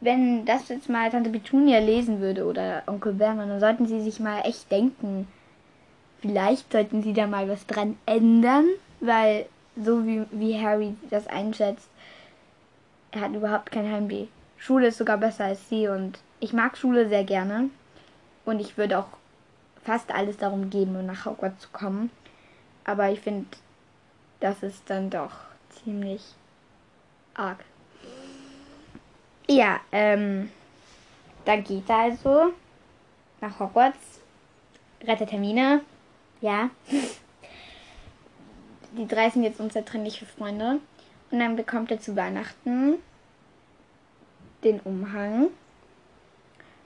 wenn 0.00 0.44
das 0.44 0.68
jetzt 0.68 0.88
mal 0.88 1.10
Tante 1.10 1.30
Petunia 1.30 1.78
lesen 1.78 2.20
würde 2.20 2.44
oder 2.44 2.82
Onkel 2.86 3.12
Berman, 3.12 3.48
dann 3.48 3.60
sollten 3.60 3.86
sie 3.86 4.00
sich 4.00 4.20
mal 4.20 4.40
echt 4.40 4.70
denken, 4.70 5.26
vielleicht 6.20 6.72
sollten 6.72 7.02
sie 7.02 7.12
da 7.12 7.26
mal 7.26 7.48
was 7.48 7.66
dran 7.66 7.96
ändern, 8.06 8.66
weil 9.00 9.46
so 9.76 10.06
wie, 10.06 10.24
wie 10.30 10.60
Harry 10.60 10.94
das 11.10 11.26
einschätzt, 11.26 11.88
er 13.10 13.22
hat 13.22 13.34
überhaupt 13.34 13.70
kein 13.70 13.90
Heimweh. 13.90 14.26
Schule 14.58 14.88
ist 14.88 14.98
sogar 14.98 15.18
besser 15.18 15.44
als 15.44 15.68
sie 15.68 15.88
und 15.88 16.18
ich 16.40 16.52
mag 16.52 16.76
Schule 16.76 17.08
sehr 17.08 17.24
gerne 17.24 17.70
und 18.44 18.60
ich 18.60 18.76
würde 18.76 18.98
auch 18.98 19.08
fast 19.84 20.12
alles 20.12 20.36
darum 20.36 20.70
geben, 20.70 20.96
um 20.96 21.06
nach 21.06 21.24
Hogwarts 21.24 21.62
zu 21.62 21.68
kommen. 21.72 22.10
Aber 22.84 23.10
ich 23.10 23.20
finde, 23.20 23.46
das 24.40 24.62
ist 24.62 24.82
dann 24.88 25.10
doch 25.10 25.32
ziemlich 25.70 26.22
arg. 27.34 27.64
Ja, 29.48 29.80
ähm, 29.92 30.50
dann 31.44 31.62
geht 31.62 31.88
er 31.88 31.98
also 31.98 32.52
nach 33.40 33.60
Hogwarts, 33.60 34.20
rettet 35.04 35.30
Termine, 35.30 35.82
ja. 36.40 36.70
Die 38.92 39.06
drei 39.06 39.30
sind 39.30 39.42
jetzt 39.42 39.60
unzertrennliche 39.60 40.26
Freunde. 40.26 40.80
Und 41.30 41.40
dann 41.40 41.56
bekommt 41.56 41.90
er 41.90 42.00
zu 42.00 42.16
Weihnachten 42.16 42.94
den 44.64 44.80
Umhang. 44.80 45.48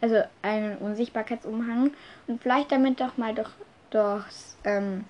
Also 0.00 0.22
einen 0.42 0.76
Unsichtbarkeitsumhang. 0.78 1.92
Und 2.26 2.42
vielleicht 2.42 2.72
damit 2.72 3.00
doch 3.00 3.16
mal 3.16 3.34
durch, 3.34 3.50
durchs 3.90 4.56
ähm, 4.64 5.04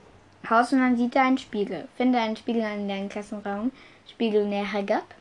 Haus 0.49 0.73
und 0.73 0.81
dann 0.81 0.97
sieht 0.97 1.17
er 1.17 1.25
einen 1.25 1.39
Spiegel. 1.39 1.89
Finde 1.97 2.19
einen 2.19 2.37
Spiegel 2.37 2.63
in 2.63 2.89
deinem 2.89 3.09
Klassenraum. 3.09 3.73
Spiegel 4.09 4.47
näher 4.47 4.83
gab. 4.83 5.15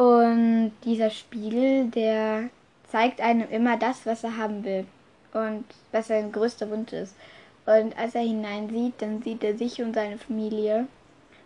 Und 0.00 0.72
dieser 0.86 1.10
Spiegel, 1.10 1.88
der 1.88 2.48
zeigt 2.88 3.20
einem 3.20 3.46
immer 3.50 3.76
das, 3.76 4.06
was 4.06 4.24
er 4.24 4.38
haben 4.38 4.64
will. 4.64 4.86
Und 5.34 5.66
was 5.92 6.08
sein 6.08 6.32
größter 6.32 6.70
Wunsch 6.70 6.94
ist. 6.94 7.14
Und 7.66 7.98
als 7.98 8.14
er 8.14 8.22
hineinsieht, 8.22 8.94
dann 8.96 9.20
sieht 9.20 9.44
er 9.44 9.58
sich 9.58 9.82
und 9.82 9.92
seine 9.92 10.16
Familie. 10.16 10.86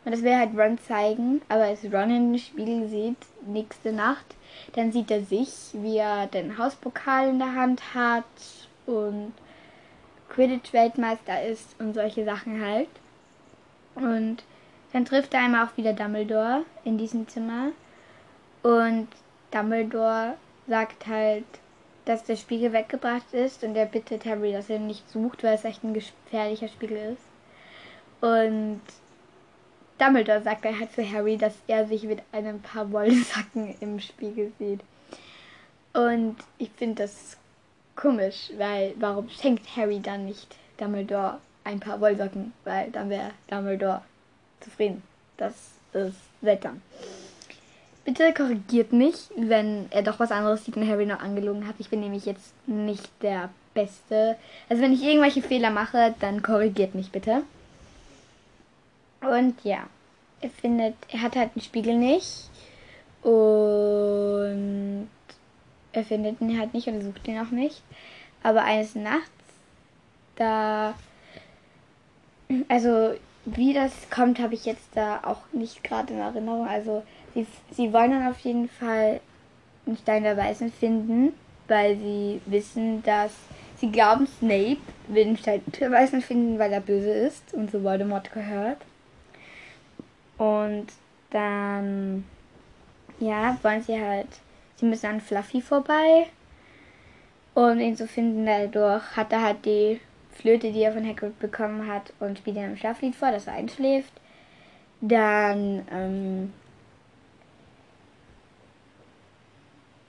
Und 0.05 0.13
das 0.13 0.23
will 0.23 0.37
halt 0.37 0.57
Ron 0.57 0.79
zeigen, 0.79 1.43
aber 1.49 1.65
als 1.65 1.83
Ron 1.83 2.15
in 2.15 2.33
den 2.33 2.39
Spiegel 2.39 2.87
sieht, 2.87 3.17
nächste 3.45 3.93
Nacht, 3.93 4.37
dann 4.75 4.93
sieht 4.93 5.11
er 5.11 5.25
sich, 5.25 5.51
wie 5.73 5.97
er 5.97 6.29
den 6.29 6.57
Hauspokal 6.57 7.31
in 7.31 7.41
der 7.41 7.57
Hand 7.57 7.83
hat 7.93 8.23
und 8.87 9.33
Quidditch-Weltmeister 10.29 11.43
ist 11.43 11.75
und 11.81 11.95
solche 11.95 12.25
Sachen 12.25 12.65
halt. 12.65 12.89
Und 13.97 14.45
dann 14.93 15.05
trifft 15.05 15.35
er 15.35 15.41
einmal 15.41 15.67
auch 15.67 15.77
wieder 15.77 15.93
Dumbledore 15.93 16.63
in 16.85 16.99
diesem 16.99 17.27
Zimmer. 17.27 17.73
Und 18.65 19.09
Dumbledore 19.51 20.39
sagt 20.67 21.07
halt, 21.07 21.45
dass 22.07 22.25
der 22.25 22.37
Spiegel 22.37 22.73
weggebracht 22.73 23.33
ist 23.33 23.63
und 23.63 23.77
er 23.77 23.85
bittet 23.85 24.25
Harry, 24.25 24.53
dass 24.53 24.71
er 24.71 24.77
ihn 24.77 24.87
nicht 24.87 25.09
sucht, 25.11 25.45
weil 25.45 25.55
es 25.55 25.65
echt 25.65 25.85
ein 25.85 25.93
gefährlicher 25.93 26.69
Spiegel 26.69 27.13
ist. 27.13 27.23
Und 28.23 28.81
Dumbledore 29.99 30.41
sagt 30.41 30.65
er 30.65 30.79
halt 30.79 30.93
zu 30.93 31.07
Harry, 31.07 31.37
dass 31.37 31.55
er 31.67 31.87
sich 31.87 32.05
mit 32.05 32.23
einem 32.33 32.63
paar 32.63 32.91
Wollsacken 32.91 33.77
im 33.81 34.01
Spiegel 34.01 34.51
sieht. 34.59 34.81
Und 35.93 36.37
ich 36.57 36.71
finde 36.71 37.03
das 37.03 37.37
komisch, 37.97 38.51
weil 38.57 38.95
warum 38.99 39.29
schenkt 39.29 39.77
Harry 39.77 40.01
dann 40.01 40.25
nicht 40.25 40.57
Dumbledore 40.79 41.39
ein 41.65 41.81
paar 41.81 42.01
Wollsocken? 42.01 42.55
Weil 42.65 42.91
dann 42.93 43.11
wäre 43.11 43.33
Dumbledore 43.51 44.01
zufrieden. 44.61 45.03
Das 45.37 45.55
ist 45.93 46.17
seltsam. 46.41 46.81
Bitte 48.05 48.35
korrigiert 48.35 48.93
mich, 48.93 49.15
wenn 49.37 49.87
er 49.91 50.03
doch 50.03 50.21
was 50.21 50.31
anderes 50.31 50.65
sieht 50.65 50.77
und 50.77 50.89
Harry 50.89 51.07
noch 51.07 51.21
angelogen 51.21 51.67
hat. 51.67 51.77
Ich 51.79 51.89
bin 51.89 52.01
nämlich 52.01 52.27
jetzt 52.27 52.53
nicht 52.67 53.11
der 53.23 53.49
Beste. 53.73 54.37
Also 54.69 54.83
wenn 54.83 54.93
ich 54.93 55.03
irgendwelche 55.03 55.43
Fehler 55.43 55.71
mache, 55.71 56.15
dann 56.21 56.43
korrigiert 56.43 56.95
mich 56.95 57.11
bitte. 57.11 57.43
Und 59.23 59.57
ja, 59.65 59.85
er 60.43 60.51
findet, 60.51 60.95
er 61.09 61.23
hat 61.23 61.35
halt 61.37 61.53
einen 61.55 61.63
Spiegel 61.63 61.97
nicht. 61.97 62.51
Und 63.23 65.09
er 65.93 66.05
findet 66.05 66.41
ihn 66.43 66.59
halt 66.59 66.75
nicht 66.75 66.87
und 66.89 66.97
er 66.97 67.03
sucht 67.03 67.27
ihn 67.27 67.39
auch 67.39 67.51
nicht. 67.51 67.83
Aber 68.43 68.65
eines 68.65 68.95
Nachts, 68.95 69.31
da. 70.37 70.95
Also, 72.69 73.15
wie 73.45 73.75
das 73.75 73.93
kommt, 74.11 74.39
habe 74.39 74.55
ich 74.55 74.65
jetzt 74.65 74.89
da 74.95 75.21
auch 75.25 75.41
nicht 75.53 75.85
gerade 75.85 76.13
in 76.13 76.21
Erinnerung. 76.21 76.67
Also, 76.67 77.03
sie, 77.35 77.47
sie 77.71 77.93
wollen 77.93 78.13
dann 78.13 78.29
auf 78.29 78.39
jeden 78.41 78.69
Fall 78.69 79.21
einen 79.87 79.97
Stein 79.99 80.23
der 80.23 80.37
Weisen 80.37 80.73
finden, 80.73 81.35
weil 81.69 81.97
sie 81.97 82.41
wissen, 82.47 83.03
dass. 83.03 83.33
Sie 83.77 83.91
glauben, 83.91 84.29
Snape 84.39 84.79
will 85.09 85.25
den 85.25 85.37
Stein 85.37 85.61
der 85.81 85.91
Weisen 85.91 86.23
finden, 86.23 86.61
weil 86.61 86.73
er 86.73 86.81
böse 86.81 87.11
ist 87.11 87.53
und 87.53 87.73
so 87.73 87.83
Voldemort 87.83 88.33
gehört. 88.33 88.79
Und 90.39 90.87
dann, 91.31 92.25
ja, 93.19 93.59
wollen 93.63 93.83
sie 93.83 94.01
halt, 94.01 94.29
sie 94.77 94.87
müssen 94.87 95.07
an 95.07 95.21
Fluffy 95.21 95.61
vorbei. 95.61 96.29
Und 97.55 97.81
ihn 97.81 97.97
zu 97.97 98.07
finden 98.07 98.47
dadurch 98.47 99.17
hat 99.17 99.33
er 99.33 99.43
halt 99.43 99.65
die 99.65 100.01
Flöte, 100.35 100.73
die 100.73 100.83
er 100.83 100.93
von 100.93 101.07
Hagrid 101.07 101.39
bekommen 101.39 101.87
hat 101.87 102.13
und 102.21 102.39
spielt 102.39 102.57
ihm 102.57 102.65
ein 102.65 102.77
Schlaflied 102.77 103.15
vor, 103.15 103.31
dass 103.31 103.47
er 103.47 103.55
einschläft. 103.55 104.13
Dann, 105.01 105.87
ähm, 105.91 106.53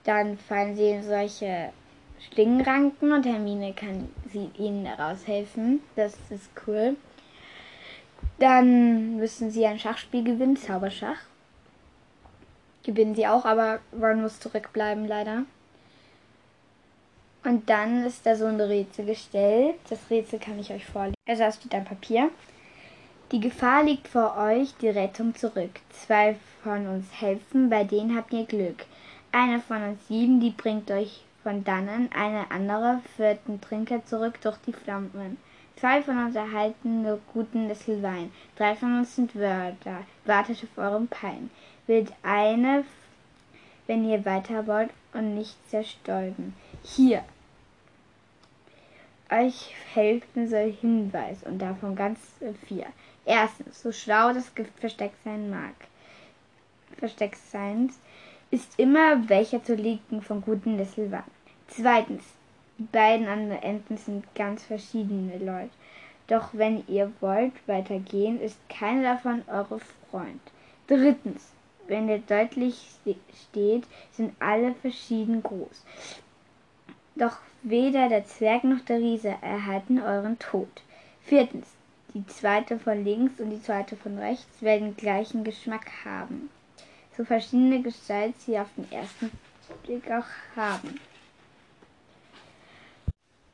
dann 0.03 0.37
fallen 0.37 0.75
sie 0.75 0.89
in 0.89 1.03
solche 1.03 1.71
Schlingenranken 2.19 3.11
und 3.11 3.25
Hermine 3.25 3.73
kann 3.73 4.09
sie 4.31 4.49
ihnen 4.57 4.85
daraus 4.85 5.27
helfen. 5.27 5.81
Das 5.95 6.17
ist 6.29 6.49
cool. 6.65 6.95
Dann 8.39 9.17
müssen 9.17 9.51
sie 9.51 9.65
ein 9.65 9.79
Schachspiel 9.79 10.23
gewinnen, 10.23 10.57
Zauberschach. 10.57 11.19
Gewinnen 12.83 13.15
sie 13.15 13.27
auch, 13.27 13.45
aber 13.45 13.79
Ron 13.99 14.21
muss 14.21 14.39
zurückbleiben, 14.39 15.07
leider. 15.07 15.43
Und 17.45 17.69
dann 17.69 18.03
ist 18.05 18.25
da 18.25 18.35
so 18.35 18.45
ein 18.45 18.59
Rätsel 18.59 19.05
gestellt. 19.05 19.75
Das 19.89 19.99
Rätsel 20.09 20.39
kann 20.39 20.59
ich 20.59 20.71
euch 20.71 20.85
vorlesen. 20.85 21.15
Also 21.27 21.43
da 21.43 21.51
steht 21.51 21.75
ein 21.75 21.85
Papier. 21.85 22.31
Die 23.31 23.39
Gefahr 23.39 23.83
liegt 23.83 24.07
vor 24.07 24.35
euch, 24.37 24.73
die 24.81 24.89
Rettung 24.89 25.35
zurück. 25.35 25.71
Zwei 25.91 26.35
von 26.63 26.87
uns 26.87 27.05
helfen, 27.19 27.69
bei 27.69 27.83
denen 27.83 28.15
habt 28.15 28.33
ihr 28.33 28.45
Glück. 28.45 28.85
Eine 29.31 29.59
von 29.59 29.83
uns 29.83 30.07
sieben, 30.07 30.39
die 30.39 30.51
bringt 30.51 30.89
euch 30.91 31.21
von 31.43 31.63
dannen, 31.63 32.09
eine 32.15 32.49
andere 32.49 33.01
führt 33.15 33.47
den 33.47 33.61
Trinker 33.61 34.03
zurück 34.05 34.41
durch 34.41 34.57
die 34.65 34.73
Flammen. 34.73 35.37
Zwei 35.75 36.01
von 36.01 36.17
uns 36.17 36.35
erhalten 36.35 37.03
nur 37.03 37.19
guten 37.33 37.69
Wein. 37.69 38.31
Drei 38.55 38.75
von 38.75 38.99
uns 38.99 39.15
sind 39.15 39.35
Wörter. 39.35 40.03
Wartet 40.25 40.63
auf 40.63 40.77
euren 40.83 41.07
Pein. 41.07 41.51
Wählt 41.85 42.13
eine, 42.23 42.85
wenn 43.85 44.09
ihr 44.09 44.25
weiter 44.25 44.65
wollt 44.65 44.89
und 45.13 45.35
nicht 45.35 45.55
zerstäuben. 45.69 46.55
Hier. 46.83 47.23
Euch 49.35 49.75
soll 50.47 50.71
Hinweis 50.79 51.43
und 51.43 51.59
davon 51.59 51.95
ganz 51.95 52.19
vier. 52.67 52.85
Erstens, 53.25 53.81
so 53.81 53.91
schlau 53.91 54.31
das 54.31 54.55
Gift 54.55 54.79
versteckt 54.79 55.21
sein 55.25 55.49
mag. 55.49 55.73
Versteckt 56.97 57.37
sein 57.51 57.91
ist 58.51 58.79
immer 58.79 59.27
welcher 59.27 59.61
zu 59.61 59.75
liegen 59.75 60.21
von 60.21 60.41
guten 60.41 60.79
Wein. 60.79 61.23
Zweitens, 61.67 62.23
die 62.77 62.83
beiden 62.83 63.27
anderen 63.27 63.61
Enden 63.61 63.97
sind 63.97 64.23
ganz 64.35 64.63
verschiedene 64.63 65.37
Leute. 65.39 65.71
Doch 66.27 66.49
wenn 66.53 66.87
ihr 66.87 67.11
wollt 67.19 67.53
weitergehen, 67.67 68.39
ist 68.39 68.57
keiner 68.69 69.15
davon 69.15 69.43
eure 69.47 69.79
Freund. 70.09 70.41
Drittens, 70.87 71.51
wenn 71.87 72.07
ihr 72.07 72.19
deutlich 72.19 72.91
steht, 73.49 73.83
sind 74.11 74.33
alle 74.39 74.73
verschieden 74.75 75.43
groß. 75.43 75.83
Doch 77.15 77.37
weder 77.65 78.09
der 78.09 78.25
Zwerg 78.25 78.63
noch 78.63 78.81
der 78.81 78.99
Riese 78.99 79.35
erhalten 79.41 79.99
euren 79.99 80.37
Tod. 80.37 80.69
Viertens, 81.23 81.67
die 82.13 82.25
zweite 82.27 82.77
von 82.79 83.03
links 83.03 83.41
und 83.41 83.49
die 83.49 83.61
zweite 83.61 83.95
von 83.95 84.19
rechts 84.19 84.61
werden 84.61 84.95
gleichen 84.95 85.43
Geschmack 85.43 85.87
haben. 86.05 86.49
So 87.17 87.25
verschiedene 87.25 87.81
Gestalt 87.81 88.39
sie 88.39 88.59
auf 88.59 88.67
den 88.77 88.89
ersten 88.91 89.31
Blick 89.83 90.09
auch 90.11 90.55
haben. 90.55 90.99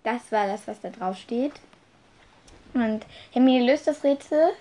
Das 0.04 0.32
war 0.32 0.48
das, 0.48 0.68
was 0.68 0.82
da 0.82 0.90
drauf 0.90 1.18
steht. 1.18 1.54
Und 2.74 3.06
Hermine 3.32 3.66
löst 3.66 3.88
das 3.88 4.04
Rätsel, 4.04 4.52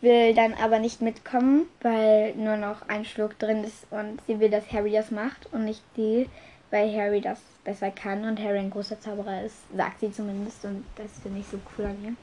will 0.00 0.34
dann 0.34 0.54
aber 0.54 0.80
nicht 0.80 1.00
mitkommen, 1.00 1.66
weil 1.80 2.34
nur 2.34 2.56
noch 2.56 2.88
ein 2.88 3.04
Schluck 3.04 3.38
drin 3.38 3.64
ist 3.64 3.86
und 3.90 4.20
sie 4.26 4.38
will, 4.38 4.50
dass 4.50 4.70
Harry 4.72 4.92
das 4.92 5.10
macht 5.10 5.52
und 5.52 5.64
nicht 5.64 5.82
die, 5.96 6.28
weil 6.70 6.94
Harry 6.96 7.20
das 7.20 7.40
besser 7.64 7.90
kann 7.90 8.24
und 8.24 8.40
Harry 8.40 8.58
ein 8.58 8.70
großer 8.70 9.00
Zauberer 9.00 9.42
ist, 9.42 9.56
sagt 9.74 10.00
sie 10.00 10.12
zumindest 10.12 10.64
und 10.64 10.84
das 10.96 11.18
finde 11.22 11.40
ich 11.40 11.46
so 11.46 11.58
cool 11.76 11.86
an 11.86 12.04
ihr. 12.04 12.14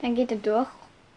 Dann 0.00 0.14
geht 0.14 0.30
er 0.30 0.38
durch 0.38 0.68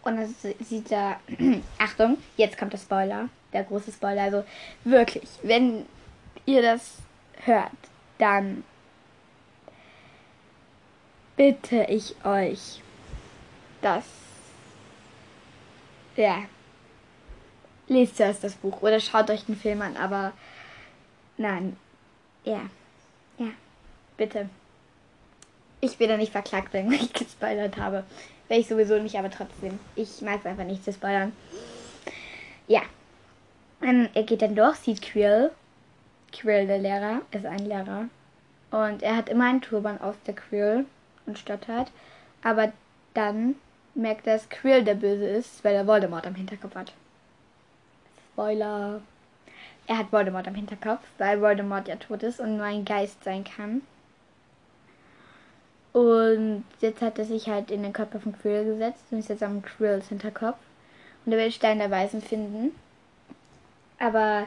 und 0.02 0.16
dann 0.16 0.34
sieht 0.60 0.90
er, 0.90 1.20
Achtung, 1.78 2.18
jetzt 2.36 2.58
kommt 2.58 2.72
der 2.72 2.78
Spoiler, 2.78 3.28
der 3.52 3.64
große 3.64 3.92
Spoiler, 3.92 4.22
also 4.22 4.44
wirklich, 4.84 5.28
wenn 5.42 5.86
ihr 6.46 6.62
das 6.62 6.98
hört, 7.44 7.70
dann 8.18 8.64
bitte 11.36 11.84
ich 11.88 12.14
euch, 12.24 12.82
dass 13.82 14.04
ja, 16.16 16.44
lest 17.88 18.16
zuerst 18.16 18.44
das 18.44 18.54
Buch 18.54 18.82
oder 18.82 19.00
schaut 19.00 19.30
euch 19.30 19.44
den 19.44 19.56
Film 19.56 19.82
an, 19.82 19.96
aber 19.96 20.32
nein, 21.36 21.76
ja, 22.44 22.60
ja, 23.38 23.48
bitte. 24.16 24.48
Ich 25.80 25.96
bin 25.96 26.08
da 26.08 26.16
nicht 26.16 26.32
verklagt, 26.32 26.72
wenn 26.72 26.92
ich 26.92 27.12
gespoilert 27.12 27.76
habe. 27.76 28.04
Wäre 28.48 28.60
ich 28.60 28.68
sowieso 28.68 28.98
nicht, 28.98 29.16
aber 29.16 29.30
trotzdem. 29.30 29.78
Ich 29.96 30.20
mag 30.22 30.40
es 30.40 30.46
einfach 30.46 30.64
nicht 30.64 30.84
zu 30.84 30.92
spoilern. 30.92 31.32
Ja. 32.66 32.82
Ähm, 33.82 34.08
er 34.12 34.24
geht 34.24 34.42
dann 34.42 34.56
durch, 34.56 34.76
sieht 34.76 35.02
Quill. 35.02 35.50
Quill, 36.32 36.66
der 36.66 36.78
Lehrer, 36.78 37.22
ist 37.30 37.46
ein 37.46 37.66
Lehrer. 37.66 38.08
Und 38.70 39.02
er 39.02 39.16
hat 39.16 39.28
immer 39.28 39.48
einen 39.48 39.62
Turban 39.62 40.00
auf 40.00 40.16
der 40.26 40.34
Quill 40.34 40.86
und 41.26 41.38
stottert. 41.38 41.90
Aber 42.42 42.72
dann 43.14 43.56
merkt 43.94 44.26
er, 44.26 44.34
dass 44.34 44.48
Quill 44.48 44.84
der 44.84 44.94
Böse 44.94 45.26
ist, 45.26 45.64
weil 45.64 45.74
er 45.74 45.86
Voldemort 45.86 46.26
am 46.26 46.34
Hinterkopf 46.34 46.74
hat. 46.74 46.92
Spoiler. 48.32 49.00
Er 49.90 49.98
hat 49.98 50.12
Voldemort 50.12 50.46
am 50.46 50.54
Hinterkopf, 50.54 51.02
weil 51.18 51.40
Voldemort 51.40 51.88
ja 51.88 51.96
tot 51.96 52.22
ist 52.22 52.38
und 52.38 52.56
nur 52.56 52.64
ein 52.64 52.84
Geist 52.84 53.24
sein 53.24 53.42
kann. 53.42 53.82
Und 55.92 56.62
jetzt 56.80 57.02
hat 57.02 57.18
er 57.18 57.24
sich 57.24 57.48
halt 57.48 57.72
in 57.72 57.82
den 57.82 57.92
Körper 57.92 58.20
von 58.20 58.32
Quill 58.32 58.64
gesetzt 58.66 59.02
und 59.10 59.18
ist 59.18 59.30
jetzt 59.30 59.42
am 59.42 59.62
Quills 59.62 60.06
Hinterkopf. 60.06 60.58
Und 61.26 61.32
er 61.32 61.38
will 61.38 61.50
Stein 61.50 61.80
der 61.80 61.90
Weisen 61.90 62.22
finden. 62.22 62.70
Aber 63.98 64.46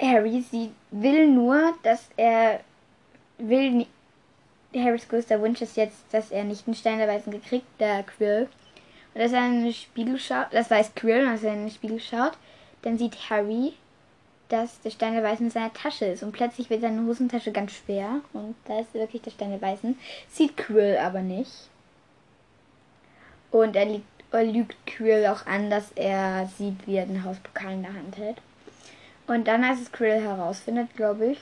Harry 0.00 0.40
sie 0.40 0.72
will 0.90 1.28
nur, 1.28 1.74
dass 1.84 2.08
er 2.16 2.58
will 3.38 3.86
Harrys 4.74 5.08
größter 5.08 5.40
Wunsch 5.40 5.62
ist 5.62 5.76
jetzt, 5.76 6.02
dass 6.10 6.32
er 6.32 6.42
nicht 6.42 6.66
einen 6.66 6.74
Stein 6.74 6.98
der 6.98 7.06
Weisen 7.06 7.30
gekriegt, 7.30 7.68
der 7.78 8.02
Quill. 8.02 8.48
Und 9.14 9.20
dass 9.20 9.30
er 9.30 9.46
in 9.46 9.62
den 9.62 9.72
Spiegel 9.72 10.18
schaut, 10.18 10.48
das 10.50 10.68
weiß 10.68 10.96
Quill, 10.96 11.22
und 11.22 11.28
als 11.28 11.44
er 11.44 11.52
in 11.52 11.60
den 11.60 11.70
Spiegel 11.70 12.00
schaut, 12.00 12.32
dann 12.82 12.98
sieht 12.98 13.30
Harry, 13.30 13.74
dass 14.52 14.80
der 14.80 14.90
Stein 14.90 15.14
der 15.14 15.22
Weißen 15.22 15.46
in 15.46 15.50
seiner 15.50 15.72
Tasche 15.72 16.04
ist. 16.04 16.22
Und 16.22 16.32
plötzlich 16.32 16.68
wird 16.68 16.82
seine 16.82 17.06
Hosentasche 17.06 17.52
ganz 17.52 17.72
schwer. 17.72 18.20
Und 18.34 18.54
da 18.66 18.80
ist 18.80 18.92
wirklich 18.92 19.22
der 19.22 19.30
Stein 19.30 19.50
der 19.50 19.62
Weißen. 19.62 19.98
Sieht 20.28 20.56
Quill 20.58 20.98
aber 20.98 21.20
nicht. 21.20 21.70
Und 23.50 23.76
er, 23.76 23.86
liegt, 23.86 24.06
er 24.30 24.44
lügt 24.44 24.76
Quill 24.86 25.26
auch 25.26 25.46
an, 25.46 25.70
dass 25.70 25.92
er 25.92 26.50
sieht, 26.58 26.86
wie 26.86 26.96
er 26.96 27.06
den 27.06 27.24
Hauspokal 27.24 27.72
in 27.72 27.82
der 27.82 27.94
Hand 27.94 28.16
hält. 28.18 28.42
Und 29.26 29.48
dann, 29.48 29.64
als 29.64 29.80
es 29.80 29.92
Quill 29.92 30.20
herausfindet, 30.20 30.94
glaube 30.96 31.32
ich, 31.32 31.38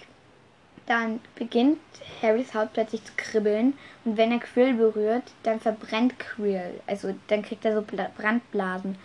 dann 0.86 1.20
beginnt 1.34 1.78
Harrys 2.22 2.54
Haut 2.54 2.72
plötzlich 2.72 3.04
zu 3.04 3.12
kribbeln 3.16 3.78
und 4.04 4.16
wenn 4.16 4.32
er 4.32 4.40
Quill 4.40 4.74
berührt, 4.74 5.22
dann 5.44 5.60
verbrennt 5.60 6.18
Quill. 6.18 6.80
Also 6.86 7.14
dann 7.28 7.42
kriegt 7.42 7.64
er 7.64 7.74
so 7.74 7.82
Brandblasen. 8.16 8.96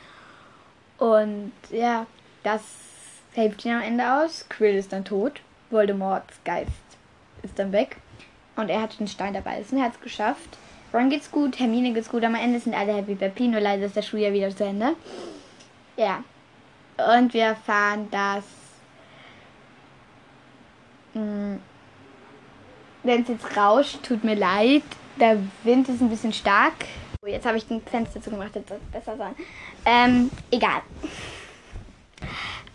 Und 0.98 1.52
ja, 1.72 2.08
das 2.44 2.62
hilft 3.36 3.66
ihn 3.66 3.74
am 3.74 3.82
Ende 3.82 4.14
aus. 4.14 4.46
Quill 4.50 4.76
ist 4.76 4.94
dann 4.94 5.06
tot. 5.06 5.42
Voldemorts 5.70 6.40
Geist 6.44 6.72
ist 7.44 7.58
dann 7.60 7.72
weg. 7.72 7.98
Und 8.56 8.70
er 8.70 8.82
hat 8.82 9.00
den 9.00 9.08
Stein 9.08 9.34
dabei. 9.34 9.64
Er 9.72 9.82
hat 9.82 9.94
es 9.94 10.02
geschafft. 10.02 10.58
Ron 10.94 11.10
geht's 11.10 11.30
gut, 11.30 11.60
Hermine 11.60 11.94
geht's 11.94 12.10
gut. 12.10 12.24
Am 12.24 12.36
Ende 12.36 12.60
sind 12.60 12.74
alle 12.74 12.96
happy 12.96 13.16
peppy. 13.16 13.48
Nur 13.48 13.60
leider 13.60 13.86
ist 13.86 13.98
das 13.98 14.08
Schuljahr 14.08 14.32
wieder 14.32 14.56
zu 14.56 14.64
Ende. 14.64 14.96
Ja. 15.98 16.24
Und 16.98 17.34
wir 17.34 17.44
erfahren, 17.44 18.10
dass 18.10 18.46
hm, 21.14 21.60
wenn 23.04 23.22
es 23.22 23.28
jetzt 23.30 23.58
rauscht, 23.58 24.04
tut 24.04 24.24
mir 24.24 24.36
leid. 24.36 24.84
Der 25.20 25.38
Wind 25.64 25.88
ist 25.88 26.02
ein 26.02 26.10
bisschen 26.10 26.34
stark. 26.34 26.74
Oh, 27.22 27.28
jetzt 27.28 27.46
habe 27.46 27.58
ich 27.58 27.70
ein 27.70 27.82
Fenster 27.82 28.22
zugemacht, 28.22 28.56
jetzt 28.56 28.70
soll 28.70 28.80
es 28.84 28.92
besser 28.92 29.18
sein. 29.18 29.34
Ähm, 29.86 30.30
egal. 30.52 30.82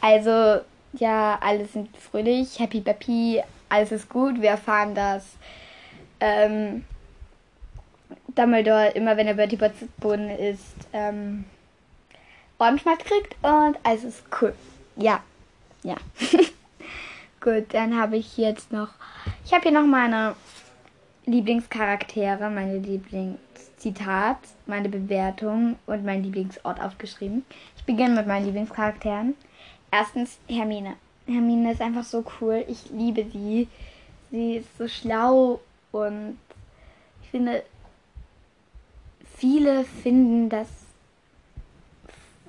Also, 0.00 0.60
ja, 0.94 1.38
alle 1.40 1.66
sind 1.66 1.96
fröhlich, 1.96 2.58
happy 2.58 2.80
peppy, 2.80 3.42
alles 3.68 3.92
ist 3.92 4.08
gut. 4.08 4.40
Wir 4.40 4.50
erfahren, 4.50 4.94
dass 4.94 5.24
ähm, 6.20 6.84
Dumbledore 8.34 8.88
immer, 8.90 9.16
wenn 9.16 9.26
er 9.26 9.34
Botts 9.34 9.84
Boden 9.98 10.30
ist, 10.30 10.74
ähm, 10.92 11.44
Ohrenschmerz 12.58 13.04
kriegt 13.04 13.36
und 13.42 13.78
alles 13.82 14.04
ist 14.04 14.22
cool. 14.40 14.54
Ja, 14.96 15.20
ja. 15.82 15.96
gut, 17.40 17.72
dann 17.72 17.98
habe 17.98 18.16
ich 18.16 18.36
jetzt 18.36 18.72
noch 18.72 18.90
ich 19.44 19.52
habe 19.52 19.68
hier 19.68 19.72
noch 19.72 19.86
meine 19.86 20.36
Lieblingscharaktere, 21.26 22.50
meine 22.50 22.78
Lieblingszitat, 22.78 24.38
meine 24.66 24.88
Bewertung 24.88 25.76
und 25.86 26.04
meinen 26.04 26.22
Lieblingsort 26.22 26.80
aufgeschrieben. 26.80 27.44
Ich 27.76 27.84
beginne 27.84 28.14
mit 28.14 28.26
meinen 28.26 28.46
Lieblingscharakteren. 28.46 29.34
Erstens 29.90 30.38
Hermine. 30.48 30.96
Hermine 31.26 31.72
ist 31.72 31.80
einfach 31.80 32.04
so 32.04 32.24
cool. 32.40 32.64
Ich 32.68 32.90
liebe 32.90 33.24
sie. 33.24 33.68
Sie 34.30 34.56
ist 34.56 34.78
so 34.78 34.86
schlau 34.86 35.60
und 35.92 36.38
ich 37.22 37.30
finde, 37.30 37.64
viele 39.36 39.84
finden, 39.84 40.48
dass 40.48 40.68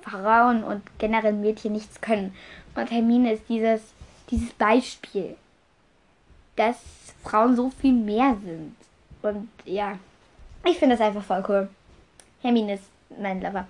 Frauen 0.02 0.62
und 0.62 0.82
generell 0.98 1.32
Mädchen 1.32 1.72
nichts 1.72 2.00
können. 2.00 2.34
Und 2.74 2.90
Hermine 2.90 3.32
ist 3.32 3.48
dieses, 3.48 3.82
dieses 4.30 4.52
Beispiel 4.52 5.36
dass 6.56 6.76
Frauen 7.22 7.56
so 7.56 7.70
viel 7.70 7.92
mehr 7.92 8.36
sind. 8.42 8.76
Und 9.22 9.48
ja, 9.64 9.98
ich 10.64 10.78
finde 10.78 10.96
das 10.96 11.06
einfach 11.06 11.22
voll 11.22 11.44
cool. 11.48 11.68
Hermine 12.42 12.74
ist 12.74 12.84
mein 13.18 13.40
Lover. 13.40 13.66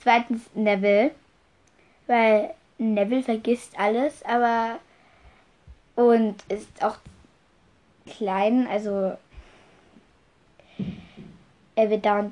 Zweitens 0.00 0.42
Neville, 0.54 1.12
weil 2.06 2.54
Neville 2.78 3.22
vergisst 3.22 3.78
alles, 3.78 4.24
aber 4.24 4.78
und 5.96 6.36
ist 6.48 6.82
auch 6.82 6.96
klein, 8.06 8.66
also 8.68 9.16
er 11.74 11.90
wird 11.90 12.06
da 12.06 12.30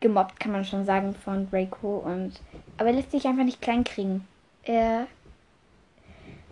gemobbt, 0.00 0.38
kann 0.38 0.52
man 0.52 0.64
schon 0.64 0.84
sagen, 0.84 1.14
von 1.14 1.50
Draco 1.50 1.98
und 1.98 2.40
aber 2.76 2.90
er 2.90 2.94
lässt 2.94 3.10
sich 3.10 3.26
einfach 3.26 3.44
nicht 3.44 3.60
klein 3.60 3.84
kriegen. 3.84 4.26
Er 4.62 5.08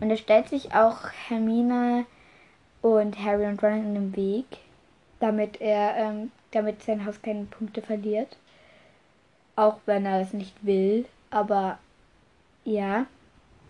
und 0.01 0.11
er 0.11 0.17
stellt 0.17 0.49
sich 0.49 0.75
auch 0.75 1.11
Hermine 1.29 2.05
und 2.83 3.19
Harry 3.23 3.47
und 3.47 3.63
Ron 3.63 3.85
in 3.85 3.95
den 3.95 4.17
Weg, 4.17 4.47
damit 5.21 5.61
er, 5.61 5.97
ähm, 5.97 6.31
damit 6.51 6.83
sein 6.83 7.07
Haus 7.07 7.21
keine 7.23 7.45
Punkte 7.45 7.83
verliert. 7.83 8.37
Auch 9.57 9.79
wenn 9.87 10.05
er 10.05 10.21
es 10.21 10.33
nicht 10.33 10.55
will, 10.65 11.07
aber 11.31 11.79
ja. 12.65 13.07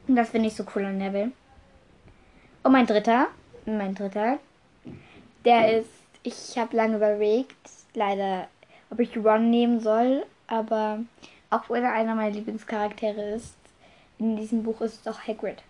Das 0.08 0.30
finde 0.30 0.48
ich 0.48 0.54
so 0.54 0.64
cool 0.74 0.84
an 0.84 0.98
Neville. 0.98 1.32
Und 2.62 2.72
mein 2.72 2.86
dritter, 2.86 3.28
mein 3.64 3.94
dritter, 3.94 4.38
der 5.44 5.78
ist, 5.78 5.90
ich 6.22 6.58
habe 6.58 6.76
lange 6.76 6.96
überlegt, 6.96 7.56
leider, 7.94 8.48
ob 8.90 9.00
ich 9.00 9.16
Ron 9.16 9.50
nehmen 9.50 9.80
soll, 9.80 10.26
aber 10.46 11.00
auch 11.50 11.68
wenn 11.70 11.84
er 11.84 11.92
einer 11.92 12.14
meiner 12.14 12.34
Lieblingscharaktere 12.34 13.34
ist, 13.34 13.56
in 14.18 14.36
diesem 14.36 14.62
Buch 14.62 14.80
ist 14.80 15.00
es 15.00 15.06
auch 15.06 15.20
Hagrid. 15.26 15.62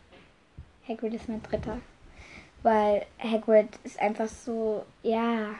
Hagrid 0.88 1.14
ist 1.14 1.28
mein 1.28 1.42
dritter. 1.42 1.78
Weil 2.62 3.06
Hagrid 3.18 3.68
ist 3.84 4.00
einfach 4.00 4.28
so, 4.28 4.84
ja. 5.02 5.54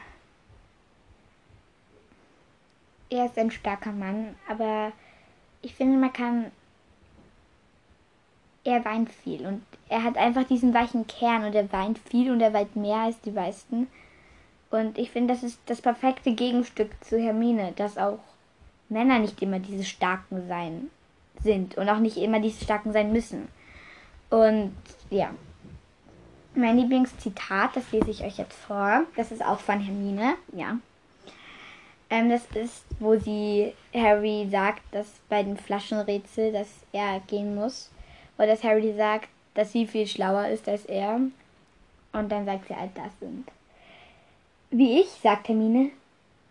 Er 3.10 3.26
ist 3.26 3.38
ein 3.38 3.50
starker 3.50 3.92
Mann, 3.92 4.34
aber 4.48 4.92
ich 5.62 5.74
finde, 5.74 5.98
man 5.98 6.12
kann. 6.12 6.50
Er 8.66 8.84
weint 8.84 9.12
viel 9.12 9.46
und 9.46 9.62
er 9.88 10.02
hat 10.02 10.16
einfach 10.16 10.42
diesen 10.42 10.74
weichen 10.74 11.06
Kern 11.06 11.44
und 11.44 11.54
er 11.54 11.72
weint 11.72 12.00
viel 12.00 12.32
und 12.32 12.40
er 12.40 12.52
weint 12.52 12.74
mehr 12.74 12.96
als 12.96 13.20
die 13.20 13.30
meisten. 13.30 13.86
Und 14.72 14.98
ich 14.98 15.12
finde, 15.12 15.32
das 15.32 15.44
ist 15.44 15.60
das 15.66 15.80
perfekte 15.80 16.32
Gegenstück 16.32 16.90
zu 17.04 17.16
Hermine, 17.16 17.72
das 17.76 17.96
auch 17.96 18.18
Männer 18.88 19.20
nicht 19.20 19.40
immer 19.40 19.60
diese 19.60 19.84
Starken 19.84 20.48
sein 20.48 20.90
sind 21.44 21.76
und 21.76 21.88
auch 21.88 22.00
nicht 22.00 22.16
immer 22.16 22.40
diese 22.40 22.64
Starken 22.64 22.92
sein 22.92 23.12
müssen. 23.12 23.46
Und 24.30 24.74
ja, 25.10 25.30
mein 26.56 26.76
Lieblingszitat, 26.76 27.76
das 27.76 27.92
lese 27.92 28.10
ich 28.10 28.24
euch 28.24 28.38
jetzt 28.38 28.58
vor. 28.58 29.04
Das 29.14 29.30
ist 29.30 29.44
auch 29.44 29.60
von 29.60 29.78
Hermine, 29.78 30.34
ja. 30.52 30.78
Ähm, 32.10 32.30
das 32.30 32.44
ist, 32.54 32.84
wo 32.98 33.16
sie 33.16 33.74
Harry 33.94 34.48
sagt, 34.50 34.82
dass 34.90 35.06
bei 35.28 35.44
den 35.44 35.56
Flaschenrätsel, 35.56 36.50
dass 36.52 36.68
er 36.90 37.20
gehen 37.28 37.54
muss. 37.54 37.92
Oder 38.38 38.48
dass 38.48 38.64
Harry 38.64 38.94
sagt, 38.96 39.28
dass 39.54 39.72
sie 39.72 39.86
viel 39.86 40.06
schlauer 40.06 40.48
ist 40.48 40.68
als 40.68 40.84
er. 40.84 41.20
Und 42.12 42.28
dann 42.30 42.44
sagt 42.44 42.68
sie 42.68 42.74
all 42.74 42.90
das 42.94 43.12
sind. 43.20 43.48
Wie 44.70 45.00
ich, 45.00 45.08
sagt 45.22 45.48
Hermine, 45.48 45.90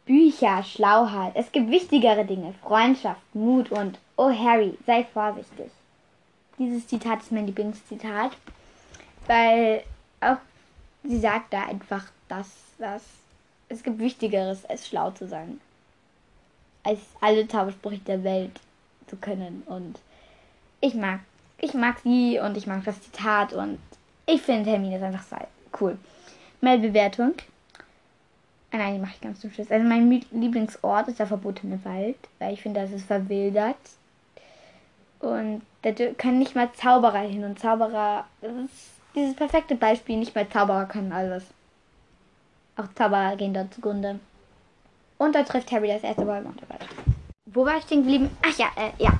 Bücher, 0.06 0.63
Schlauheit. 0.63 1.34
Es 1.36 1.52
gibt 1.52 1.69
wichtigere 1.69 2.26
Dinge. 2.26 2.54
Freundschaft, 2.62 3.21
Mut 3.34 3.71
und 3.71 3.98
Oh 4.17 4.32
Harry, 4.32 4.78
sei 4.86 5.04
vorsichtig. 5.04 5.71
Dieses 6.58 6.88
Zitat 6.88 7.21
ist 7.21 7.32
mein 7.32 7.48
Lieblingszitat, 7.48 8.32
weil 9.28 9.84
auch 10.21 10.38
sie 11.04 11.19
sagt 11.19 11.52
da 11.52 11.63
einfach 11.65 12.06
das, 12.30 12.50
was 12.78 13.04
es 13.67 13.84
gibt 13.84 14.00
Wichtigeres, 14.00 14.63
als 14.65 14.88
schlau 14.88 15.12
zu 15.12 15.28
sein. 15.28 15.60
Als 16.84 17.00
alle 17.19 17.48
Zaubersprüche 17.48 18.02
der 18.02 18.24
Welt 18.24 18.60
zu 19.08 19.17
können. 19.17 19.63
Und 19.65 20.00
ich 20.82 20.93
mag, 20.93 21.21
ich 21.65 21.73
mag 21.73 21.99
sie 22.04 22.39
und 22.39 22.56
ich 22.56 22.67
mag 22.67 22.84
das 22.86 23.01
Zitat 23.01 23.54
und 23.54 23.80
ich 24.25 24.41
finde 24.41 24.69
Hermine 24.69 24.97
ist 24.97 25.04
einfach 25.04 25.25
cool. 25.82 25.97
Meine 26.62 26.88
Bewertung. 26.88 27.34
Ah, 28.71 28.78
nein, 28.78 28.95
die 28.95 28.99
mache 28.99 29.13
ich 29.15 29.21
ganz 29.21 29.39
zum 29.39 29.51
Schluss. 29.51 29.71
Also 29.71 29.88
mein 29.88 30.10
Lieblingsort 30.32 31.08
ist 31.08 31.19
der 31.19 31.28
verbotene 31.28 31.84
Wald, 31.84 32.17
weil 32.39 32.54
ich 32.54 32.62
finde, 32.62 32.82
das 32.82 32.91
ist 32.91 33.06
verwildert. 33.06 33.78
Und 35.19 35.62
da 35.82 35.91
können 35.91 36.39
nicht 36.39 36.56
mal 36.56 36.71
Zauberer 36.73 37.19
hin. 37.19 37.43
Und 37.43 37.60
Zauberer, 37.60 38.25
das 38.41 38.51
ist 38.51 38.91
dieses 39.15 39.36
perfekte 39.36 39.75
Beispiel, 39.75 40.17
nicht 40.17 40.36
mal 40.36 40.47
Zauberer 40.49 40.86
können 40.86 41.12
alles. 41.12 41.45
Auch 42.75 42.88
Zauberer 42.95 43.36
gehen 43.38 43.54
dort 43.54 43.73
zugrunde. 43.73 44.19
Und 45.17 45.34
da 45.34 45.43
trifft 45.43 45.71
Harry 45.71 45.88
das 45.88 46.04
erste 46.04 46.25
Mal. 46.25 46.43
Wo 47.45 47.65
war 47.65 47.78
ich 47.78 47.86
denn 47.86 48.01
geblieben? 48.01 48.30
Ach 48.41 48.58
ja, 48.58 48.67
äh, 48.75 48.91
ja. 48.97 49.13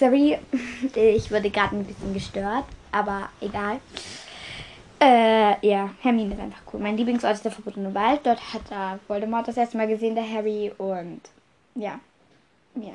Sorry, 0.00 0.38
ich 0.94 1.30
wurde 1.30 1.50
gerade 1.50 1.76
ein 1.76 1.84
bisschen 1.84 2.14
gestört, 2.14 2.64
aber 2.90 3.28
egal. 3.42 3.80
Äh, 4.98 5.66
ja, 5.66 5.90
Hermine 6.00 6.32
ist 6.32 6.40
einfach 6.40 6.62
cool. 6.72 6.80
Mein 6.80 6.96
Lieblingsort 6.96 7.34
ist 7.34 7.44
der 7.44 7.52
verbotene 7.52 7.94
Wald. 7.94 8.20
Dort 8.24 8.40
hat 8.54 8.62
er 8.70 8.98
Voldemort 9.08 9.46
das 9.46 9.58
erste 9.58 9.76
Mal 9.76 9.88
gesehen, 9.88 10.14
der 10.14 10.26
Harry. 10.26 10.72
Und 10.78 11.20
ja, 11.74 12.00
ja. 12.76 12.92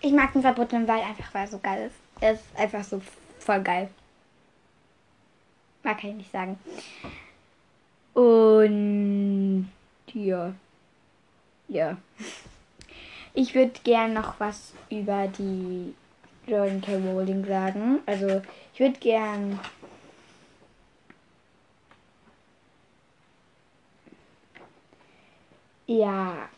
Ich 0.00 0.12
mag 0.12 0.32
den 0.32 0.42
verbotenen 0.42 0.88
Wald 0.88 1.04
einfach, 1.04 1.32
weil 1.32 1.44
er 1.44 1.48
so 1.48 1.58
geil 1.58 1.86
ist. 1.86 1.96
Er 2.20 2.32
ist 2.32 2.42
einfach 2.56 2.82
so 2.82 3.00
voll 3.38 3.60
geil. 3.62 3.88
Mag 5.84 6.02
ich 6.02 6.14
nicht 6.14 6.32
sagen. 6.32 6.58
Und 8.12 9.70
ja. 10.12 10.52
Ja. 11.68 11.96
Ich 13.34 13.54
würde 13.54 13.72
gern 13.84 14.14
noch 14.14 14.40
was 14.40 14.72
über 14.90 15.28
die 15.28 15.94
Jordan 16.46 16.80
K. 16.80 16.96
Rowling 16.96 17.44
sagen. 17.46 18.00
Also 18.06 18.42
ich 18.72 18.80
würde 18.80 18.98
gern 18.98 19.58
ja. 25.86 26.48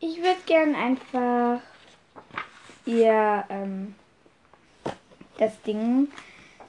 Ich 0.00 0.18
würde 0.18 0.40
gern 0.46 0.74
einfach 0.74 1.60
ihr 2.84 3.44
ähm, 3.48 3.94
das 5.38 5.60
Ding, 5.62 6.08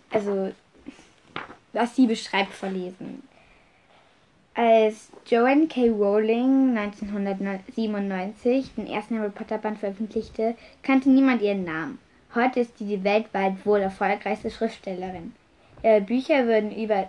also 0.10 0.54
was 1.74 1.96
sie 1.96 2.08
beschreibt, 2.08 2.54
vorlesen. 2.54 3.28
Als 4.58 5.12
Joanne 5.28 5.68
K. 5.68 5.88
Rowling 5.92 6.76
1997 6.76 8.74
den 8.76 8.88
ersten 8.88 9.20
Harry 9.20 9.30
Potter 9.30 9.60
Band 9.60 9.78
veröffentlichte, 9.78 10.56
kannte 10.82 11.12
niemand 11.12 11.44
ihren 11.44 11.64
Namen. 11.64 12.00
Heute 12.34 12.62
ist 12.62 12.76
sie 12.80 12.86
die 12.86 13.04
weltweit 13.04 13.64
wohl 13.68 13.82
erfolgreichste 13.82 14.50
Schriftstellerin. 14.50 15.36
Ihre 15.84 16.02
Bücher 16.02 16.48
wurden 16.48 16.76
über 16.76 17.08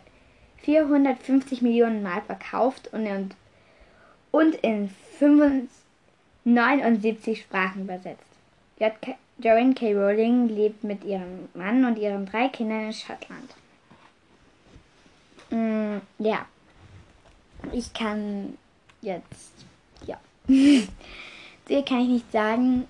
450 0.58 1.62
Millionen 1.62 2.02
Mal 2.02 2.20
verkauft 2.20 2.92
und 2.92 3.06
in, 3.06 3.30
und 4.30 4.54
in 4.56 4.90
79 6.44 7.40
Sprachen 7.40 7.84
übersetzt. 7.84 8.28
Joanne 9.38 9.72
K. 9.72 9.94
Rowling 9.94 10.48
lebt 10.48 10.84
mit 10.84 11.02
ihrem 11.02 11.48
Mann 11.54 11.82
und 11.86 11.98
ihren 11.98 12.26
drei 12.26 12.48
Kindern 12.48 12.88
in 12.88 12.92
Schottland. 12.92 13.54
Mm, 15.48 16.02
ja. 16.18 16.44
Ich 17.72 17.92
kann 17.92 18.56
jetzt, 19.00 19.52
ja. 20.06 20.18
Sie 20.46 21.82
kann 21.82 22.00
ich 22.00 22.08
nicht 22.08 22.32
sagen. 22.32 22.88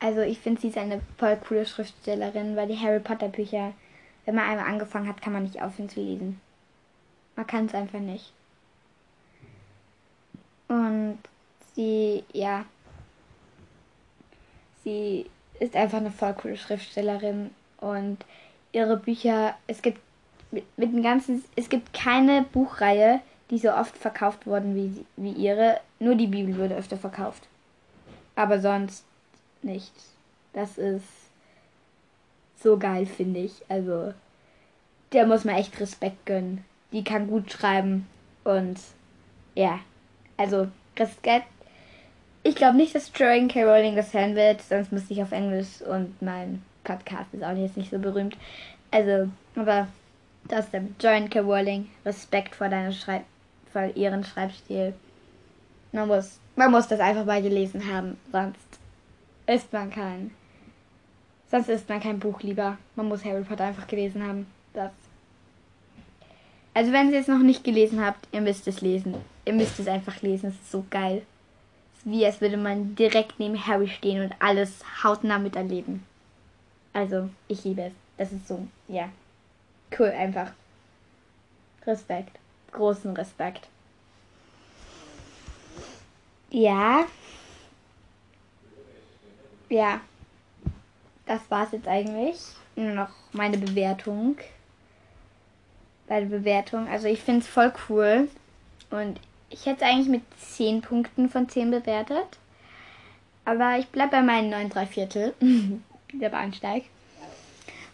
Also 0.00 0.22
ich 0.22 0.38
finde, 0.38 0.60
sie 0.60 0.68
ist 0.68 0.78
eine 0.78 1.00
voll 1.18 1.36
coole 1.36 1.66
Schriftstellerin, 1.66 2.56
weil 2.56 2.68
die 2.68 2.78
Harry 2.78 3.00
Potter 3.00 3.28
Bücher, 3.28 3.72
wenn 4.24 4.34
man 4.34 4.48
einmal 4.48 4.66
angefangen 4.66 5.06
hat, 5.06 5.20
kann 5.20 5.32
man 5.32 5.44
nicht 5.44 5.62
aufhören 5.62 5.88
zu 5.90 6.00
lesen. 6.00 6.40
Man 7.36 7.46
kann 7.46 7.66
es 7.66 7.74
einfach 7.74 8.00
nicht. 8.00 8.32
Und 10.68 11.18
sie, 11.74 12.24
ja, 12.32 12.64
sie 14.82 15.26
ist 15.58 15.76
einfach 15.76 15.98
eine 15.98 16.10
voll 16.10 16.34
coole 16.34 16.56
Schriftstellerin 16.56 17.50
und 17.78 18.18
ihre 18.72 18.96
Bücher, 18.96 19.54
es 19.66 19.82
gibt 19.82 20.00
mit, 20.50 20.64
mit 20.78 20.92
dem 20.92 21.02
ganzen, 21.02 21.44
es 21.56 21.68
gibt 21.68 21.92
keine 21.92 22.42
Buchreihe, 22.42 23.20
die 23.50 23.58
so 23.58 23.72
oft 23.72 23.96
verkauft 23.96 24.46
worden 24.46 24.74
wie, 24.74 25.04
wie 25.16 25.32
ihre. 25.32 25.80
Nur 25.98 26.14
die 26.14 26.28
Bibel 26.28 26.56
wurde 26.56 26.76
öfter 26.76 26.96
verkauft. 26.96 27.46
Aber 28.36 28.60
sonst 28.60 29.04
nichts. 29.62 30.12
Das 30.52 30.78
ist 30.78 31.04
so 32.62 32.78
geil, 32.78 33.06
finde 33.06 33.40
ich. 33.40 33.52
Also, 33.68 34.14
der 35.12 35.26
muss 35.26 35.44
man 35.44 35.56
echt 35.56 35.78
Respekt 35.80 36.26
gönnen. 36.26 36.64
Die 36.92 37.04
kann 37.04 37.28
gut 37.28 37.50
schreiben 37.50 38.06
und 38.44 38.78
ja, 39.54 39.80
also 40.36 40.68
Respekt. 40.98 41.46
Ich 42.42 42.54
glaube 42.54 42.76
nicht, 42.76 42.94
dass 42.94 43.12
Joanne 43.14 43.48
K. 43.48 43.64
Rowling 43.64 43.96
das 43.96 44.14
hören 44.14 44.34
wird, 44.34 44.62
sonst 44.62 44.92
müsste 44.92 45.12
ich 45.12 45.22
auf 45.22 45.32
Englisch 45.32 45.82
und 45.82 46.20
mein 46.22 46.62
Podcast 46.84 47.32
ist 47.32 47.44
auch 47.44 47.56
jetzt 47.56 47.76
nicht 47.76 47.90
so 47.90 47.98
berühmt. 47.98 48.36
Also, 48.90 49.28
aber 49.56 49.88
das 50.48 50.64
ist 50.64 50.72
der 50.72 50.84
Joanne 50.98 51.28
K. 51.28 51.40
Rowling. 51.40 51.90
Respekt 52.04 52.54
vor 52.54 52.68
deiner 52.68 52.92
Schreib 52.92 53.24
vor 53.72 53.84
ihren 53.94 54.24
Schreibstil. 54.24 54.94
Man 55.92 56.08
muss, 56.08 56.38
man 56.56 56.70
muss 56.70 56.88
das 56.88 57.00
einfach 57.00 57.24
mal 57.24 57.42
gelesen 57.42 57.90
haben, 57.92 58.16
sonst 58.30 58.58
ist 59.46 59.72
man 59.72 59.90
kein, 59.90 60.30
sonst 61.50 61.68
ist 61.68 61.88
man 61.88 62.00
kein 62.00 62.18
Buch 62.18 62.40
lieber. 62.42 62.78
Man 62.94 63.08
muss 63.08 63.24
Harry 63.24 63.42
Potter 63.42 63.64
einfach 63.64 63.86
gelesen 63.86 64.26
haben. 64.26 64.46
Das. 64.72 64.92
Also 66.74 66.92
wenn 66.92 67.12
ihr 67.12 67.20
es 67.20 67.28
noch 67.28 67.40
nicht 67.40 67.64
gelesen 67.64 68.04
habt, 68.04 68.28
ihr 68.30 68.40
müsst 68.40 68.68
es 68.68 68.80
lesen. 68.80 69.16
Ihr 69.44 69.54
müsst 69.54 69.80
es 69.80 69.88
einfach 69.88 70.22
lesen. 70.22 70.50
Es 70.50 70.54
ist 70.54 70.70
so 70.70 70.84
geil. 70.88 71.22
Es 71.92 71.98
ist 71.98 72.12
wie 72.12 72.24
als 72.24 72.40
würde 72.40 72.56
man 72.56 72.94
direkt 72.94 73.40
neben 73.40 73.66
Harry 73.66 73.88
stehen 73.88 74.22
und 74.22 74.34
alles 74.38 74.84
hautnah 75.02 75.38
miterleben. 75.38 76.04
Also, 76.92 77.28
ich 77.48 77.64
liebe 77.64 77.82
es. 77.82 77.92
Das 78.16 78.32
ist 78.32 78.46
so, 78.46 78.66
ja 78.86 79.10
cool 79.98 80.10
einfach. 80.10 80.52
Respekt. 81.86 82.38
Großen 82.72 83.14
Respekt. 83.16 83.68
Ja. 86.50 87.06
Ja. 89.68 90.00
Das 91.26 91.40
war's 91.48 91.72
jetzt 91.72 91.88
eigentlich. 91.88 92.36
Nur 92.76 92.94
noch 92.94 93.10
meine 93.32 93.58
Bewertung. 93.58 94.36
Bei 96.08 96.20
der 96.20 96.26
Bewertung. 96.26 96.88
Also 96.88 97.06
ich 97.06 97.20
finde 97.20 97.40
es 97.40 97.46
voll 97.46 97.72
cool. 97.88 98.28
Und 98.90 99.20
ich 99.48 99.66
hätte 99.66 99.84
es 99.84 99.90
eigentlich 99.90 100.08
mit 100.08 100.22
10 100.38 100.82
Punkten 100.82 101.28
von 101.28 101.48
10 101.48 101.70
bewertet. 101.70 102.38
Aber 103.44 103.78
ich 103.78 103.88
bleibe 103.88 104.12
bei 104.12 104.22
meinen 104.22 104.50
9 104.50 104.70
3 104.70 104.86
Viertel. 104.86 105.34
der 106.12 106.28
Bahnsteig. 106.30 106.84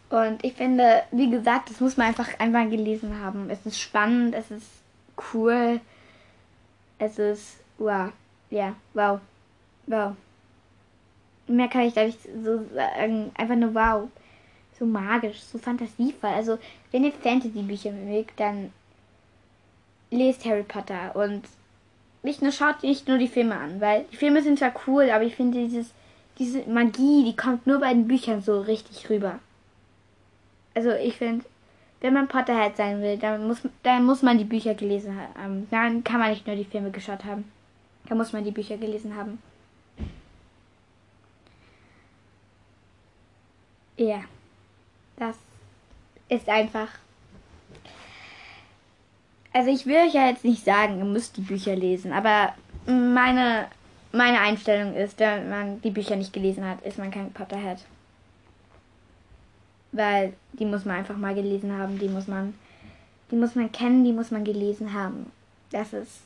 Und 0.08 0.44
ich 0.44 0.54
finde, 0.54 1.02
wie 1.10 1.30
gesagt, 1.30 1.70
das 1.70 1.80
muss 1.80 1.96
man 1.96 2.06
einfach 2.06 2.38
einmal 2.38 2.68
gelesen 2.68 3.20
haben. 3.20 3.50
Es 3.50 3.66
ist 3.66 3.80
spannend, 3.80 4.34
es 4.34 4.50
ist 4.50 4.68
cool. 5.34 5.80
Es 6.98 7.18
ist 7.18 7.58
wow. 7.78 8.12
Ja, 8.50 8.74
wow. 8.94 9.20
Wow. 9.86 10.12
Mehr 11.48 11.68
kann 11.68 11.82
ich 11.82 11.94
da 11.94 12.04
nicht 12.04 12.18
so 12.22 12.64
sagen. 12.74 13.32
Einfach 13.34 13.56
nur 13.56 13.74
wow. 13.74 14.08
So 14.78 14.86
magisch, 14.86 15.40
so 15.40 15.58
fantasievoll. 15.58 16.30
Also, 16.30 16.58
wenn 16.92 17.04
ihr 17.04 17.12
Fantasy-Bücher 17.12 17.92
mögt, 17.92 18.38
dann 18.38 18.72
lest 20.10 20.44
Harry 20.44 20.62
Potter 20.62 21.16
und 21.16 21.42
nicht 22.22 22.42
nur 22.42 22.52
schaut 22.52 22.82
nicht 22.82 23.08
nur 23.08 23.18
die 23.18 23.28
Filme 23.28 23.56
an, 23.56 23.80
weil 23.80 24.04
die 24.12 24.16
Filme 24.16 24.42
sind 24.42 24.58
zwar 24.58 24.72
cool, 24.86 25.10
aber 25.10 25.24
ich 25.24 25.34
finde 25.34 25.58
dieses 25.58 25.92
diese 26.38 26.62
Magie, 26.68 27.24
die 27.24 27.36
kommt 27.36 27.66
nur 27.66 27.80
bei 27.80 27.92
den 27.92 28.08
Büchern 28.08 28.42
so 28.42 28.60
richtig 28.60 29.08
rüber. 29.08 29.38
Also 30.76 30.90
ich 30.90 31.16
finde, 31.16 31.42
wenn 32.02 32.12
man 32.12 32.28
Potterhead 32.28 32.76
sein 32.76 33.00
will, 33.00 33.16
dann 33.16 33.48
muss, 33.48 33.62
dann 33.82 34.04
muss 34.04 34.22
man 34.22 34.36
die 34.36 34.44
Bücher 34.44 34.74
gelesen 34.74 35.18
haben. 35.34 35.66
Dann 35.70 36.04
kann 36.04 36.20
man 36.20 36.30
nicht 36.30 36.46
nur 36.46 36.54
die 36.54 36.66
Filme 36.66 36.90
geschaut 36.90 37.24
haben. 37.24 37.50
Da 38.06 38.14
muss 38.14 38.34
man 38.34 38.44
die 38.44 38.50
Bücher 38.50 38.76
gelesen 38.76 39.16
haben. 39.16 39.42
Ja, 43.96 44.20
das 45.16 45.36
ist 46.28 46.46
einfach. 46.46 46.88
Also 49.54 49.70
ich 49.70 49.86
will 49.86 49.96
euch 49.96 50.12
ja 50.12 50.28
jetzt 50.28 50.44
nicht 50.44 50.62
sagen, 50.62 50.98
ihr 50.98 51.06
müsst 51.06 51.38
die 51.38 51.40
Bücher 51.40 51.74
lesen, 51.74 52.12
aber 52.12 52.54
meine, 52.84 53.68
meine 54.12 54.40
Einstellung 54.40 54.94
ist, 54.94 55.18
wenn 55.18 55.48
man 55.48 55.80
die 55.80 55.90
Bücher 55.90 56.16
nicht 56.16 56.34
gelesen 56.34 56.68
hat, 56.68 56.82
ist 56.82 56.98
man 56.98 57.10
kein 57.10 57.32
Potterhead. 57.32 57.78
Weil 59.96 60.34
die 60.52 60.66
muss 60.66 60.84
man 60.84 60.96
einfach 60.96 61.16
mal 61.16 61.34
gelesen 61.34 61.72
haben, 61.72 61.98
die 61.98 62.08
muss 62.08 62.26
man, 62.26 62.54
die 63.30 63.36
muss 63.36 63.54
man 63.54 63.72
kennen, 63.72 64.04
die 64.04 64.12
muss 64.12 64.30
man 64.30 64.44
gelesen 64.44 64.92
haben. 64.92 65.32
Das 65.70 65.92
ist, 65.92 66.20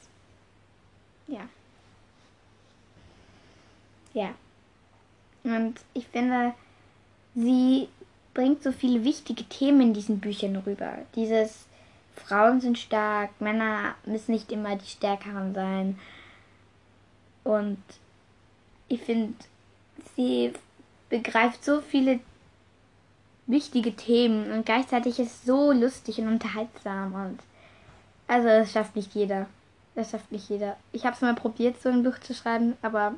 ja. 1.29 1.49
Ja. 4.13 4.35
Und 5.45 5.81
ich 5.95 6.07
finde, 6.09 6.53
sie 7.35 7.89
bringt 8.35 8.63
so 8.63 8.73
viele 8.73 9.05
wichtige 9.05 9.45
Themen 9.45 9.81
in 9.81 9.95
diesen 9.95 10.21
Büchern 10.21 10.57
rüber. 10.57 10.99
Dieses 11.15 11.67
Frauen 12.17 12.61
sind 12.61 12.79
stark, 12.79 13.41
Männer 13.41 13.95
müssen 14.05 14.33
nicht 14.33 14.51
immer 14.53 14.77
die 14.77 14.87
Stärkeren 14.87 15.55
sein. 15.55 15.99
Und 17.45 17.83
ich 18.89 19.01
finde, 19.01 19.35
sie 20.17 20.53
begreift 21.09 21.65
so 21.65 21.81
viele 21.81 22.21
wichtige 23.51 23.95
Themen 23.95 24.51
und 24.53 24.67
gleichzeitig 24.67 25.19
ist 25.19 25.45
so 25.45 25.73
lustig 25.73 26.19
und 26.21 26.29
unterhaltsam 26.29 27.15
und 27.15 27.39
also 28.27 28.47
das 28.47 28.73
schafft 28.73 28.95
nicht 28.95 29.15
jeder. 29.15 29.47
Das 29.97 30.13
schafft 30.13 30.31
nicht 30.31 30.49
jeder. 30.49 30.77
Ich 30.93 31.05
habe 31.05 31.17
es 31.17 31.21
mal 31.21 31.35
probiert, 31.35 31.83
so 31.83 31.89
ein 31.89 32.05
Buch 32.05 32.19
zu 32.21 32.33
schreiben, 32.33 32.77
aber 32.81 33.15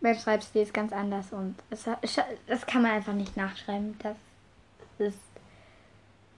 mein 0.00 0.18
Schreibstil 0.18 0.62
ist 0.62 0.74
ganz 0.74 0.92
anders 0.92 1.32
und 1.32 1.54
es, 1.70 1.86
das 2.46 2.66
kann 2.66 2.82
man 2.82 2.92
einfach 2.92 3.14
nicht 3.14 3.36
nachschreiben. 3.36 3.96
Das 4.02 4.16
ist 4.98 5.18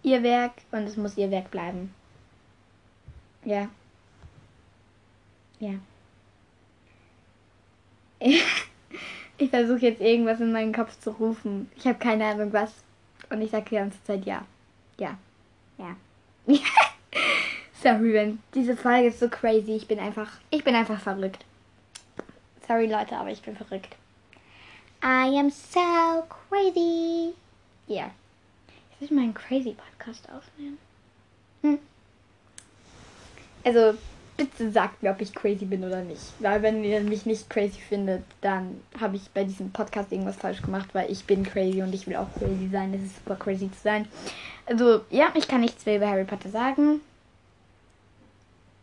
ihr 0.03 0.23
Werk 0.23 0.53
und 0.71 0.85
es 0.85 0.97
muss 0.97 1.17
ihr 1.17 1.31
Werk 1.31 1.51
bleiben. 1.51 1.93
Ja. 3.45 3.69
Ja. 5.59 5.75
Ich 9.41 9.51
versuche 9.51 9.79
jetzt 9.83 10.01
irgendwas 10.01 10.41
in 10.41 10.51
meinen 10.51 10.75
Kopf 10.75 10.99
zu 10.99 11.11
rufen. 11.11 11.71
Ich 11.77 11.87
habe 11.87 11.97
keine 12.01 12.25
Ahnung 12.27 12.53
was. 12.53 12.73
Und 13.31 13.43
ich 13.43 13.51
sage 13.51 13.67
die 13.71 13.75
ganze 13.77 14.03
Zeit 14.05 14.25
ja. 14.25 14.45
Ja. 14.99 15.17
Ja. 15.77 15.97
Sorry, 17.83 18.13
wenn 18.13 18.43
diese 18.55 18.77
Folge 18.77 19.09
ist 19.09 19.21
so 19.21 19.29
crazy. 19.29 19.73
Ich 19.73 19.87
bin 19.87 20.01
einfach, 20.01 20.31
ich 20.51 20.65
bin 20.65 20.75
einfach 20.75 21.01
verrückt. 21.01 21.45
Sorry 22.67 22.87
Leute, 22.87 23.17
aber 23.17 23.31
ich 23.31 23.41
bin 23.43 23.57
verrückt. 23.57 23.97
I 25.03 25.39
am 25.39 25.51
so 25.51 26.25
crazy. 26.29 27.35
Ja. 27.87 27.97
Yeah. 27.97 28.11
Jetzt 28.91 29.01
muss 29.01 29.11
ich 29.11 29.11
mal 29.13 29.23
einen 29.23 29.35
crazy 29.35 29.75
Podcast 29.75 30.29
aufnehmen. 30.29 30.79
Hm. 31.63 31.79
Also, 33.65 33.97
bitte 34.39 34.71
sagt 34.71 35.03
mir, 35.03 35.11
ob 35.11 35.21
ich 35.21 35.35
crazy 35.35 35.67
bin 35.67 35.85
oder 35.85 36.01
nicht. 36.01 36.23
Weil 36.39 36.63
wenn 36.63 36.83
ihr 36.83 37.03
mich 37.03 37.27
nicht 37.27 37.51
crazy 37.51 37.79
findet, 37.79 38.23
dann 38.41 38.81
habe 38.99 39.17
ich 39.17 39.29
bei 39.35 39.45
diesem 39.45 39.71
Podcast 39.71 40.11
irgendwas 40.11 40.37
falsch 40.37 40.63
gemacht, 40.63 40.89
weil 40.95 41.11
ich 41.11 41.27
bin 41.27 41.43
crazy 41.43 41.83
und 41.83 41.95
ich 41.95 42.07
will 42.07 42.17
auch 42.17 42.33
crazy 42.39 42.71
sein. 42.73 42.95
Es 42.95 43.03
ist 43.03 43.17
super 43.17 43.37
crazy 43.37 43.71
zu 43.71 43.81
sein. 43.83 44.09
Also, 44.65 45.03
ja, 45.11 45.29
ich 45.35 45.47
kann 45.47 45.61
nichts 45.61 45.85
mehr 45.85 45.97
über 45.97 46.09
Harry 46.09 46.25
Potter 46.25 46.49
sagen. 46.49 47.03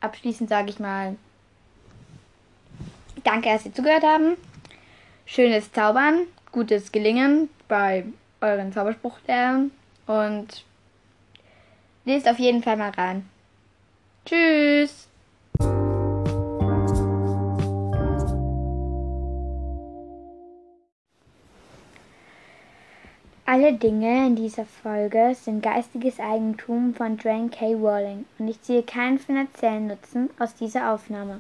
Abschließend 0.02 0.50
sage 0.50 0.70
ich 0.70 0.80
mal, 0.80 1.16
Danke, 3.26 3.50
dass 3.50 3.66
ihr 3.66 3.74
zugehört 3.74 4.04
haben. 4.04 4.38
Schönes 5.26 5.72
Zaubern, 5.72 6.28
gutes 6.52 6.92
Gelingen 6.92 7.50
bei 7.68 8.06
euren 8.40 8.72
Zauberspruchlernen 8.72 9.72
und 10.06 10.64
lest 12.06 12.28
auf 12.28 12.38
jeden 12.38 12.62
Fall 12.62 12.78
mal 12.78 12.92
rein. 12.92 13.28
Tschüss! 14.26 15.08
Alle 23.56 23.72
Dinge 23.72 24.28
in 24.28 24.36
dieser 24.36 24.66
Folge 24.66 25.34
sind 25.34 25.64
geistiges 25.64 26.20
Eigentum 26.20 26.94
von 26.94 27.16
Joanne 27.16 27.48
K. 27.48 27.74
Rowling 27.74 28.26
und 28.38 28.50
ich 28.50 28.62
ziehe 28.62 28.84
keinen 28.84 29.18
finanziellen 29.18 29.88
Nutzen 29.88 30.30
aus 30.38 30.56
dieser 30.56 30.92
Aufnahme. 30.92 31.40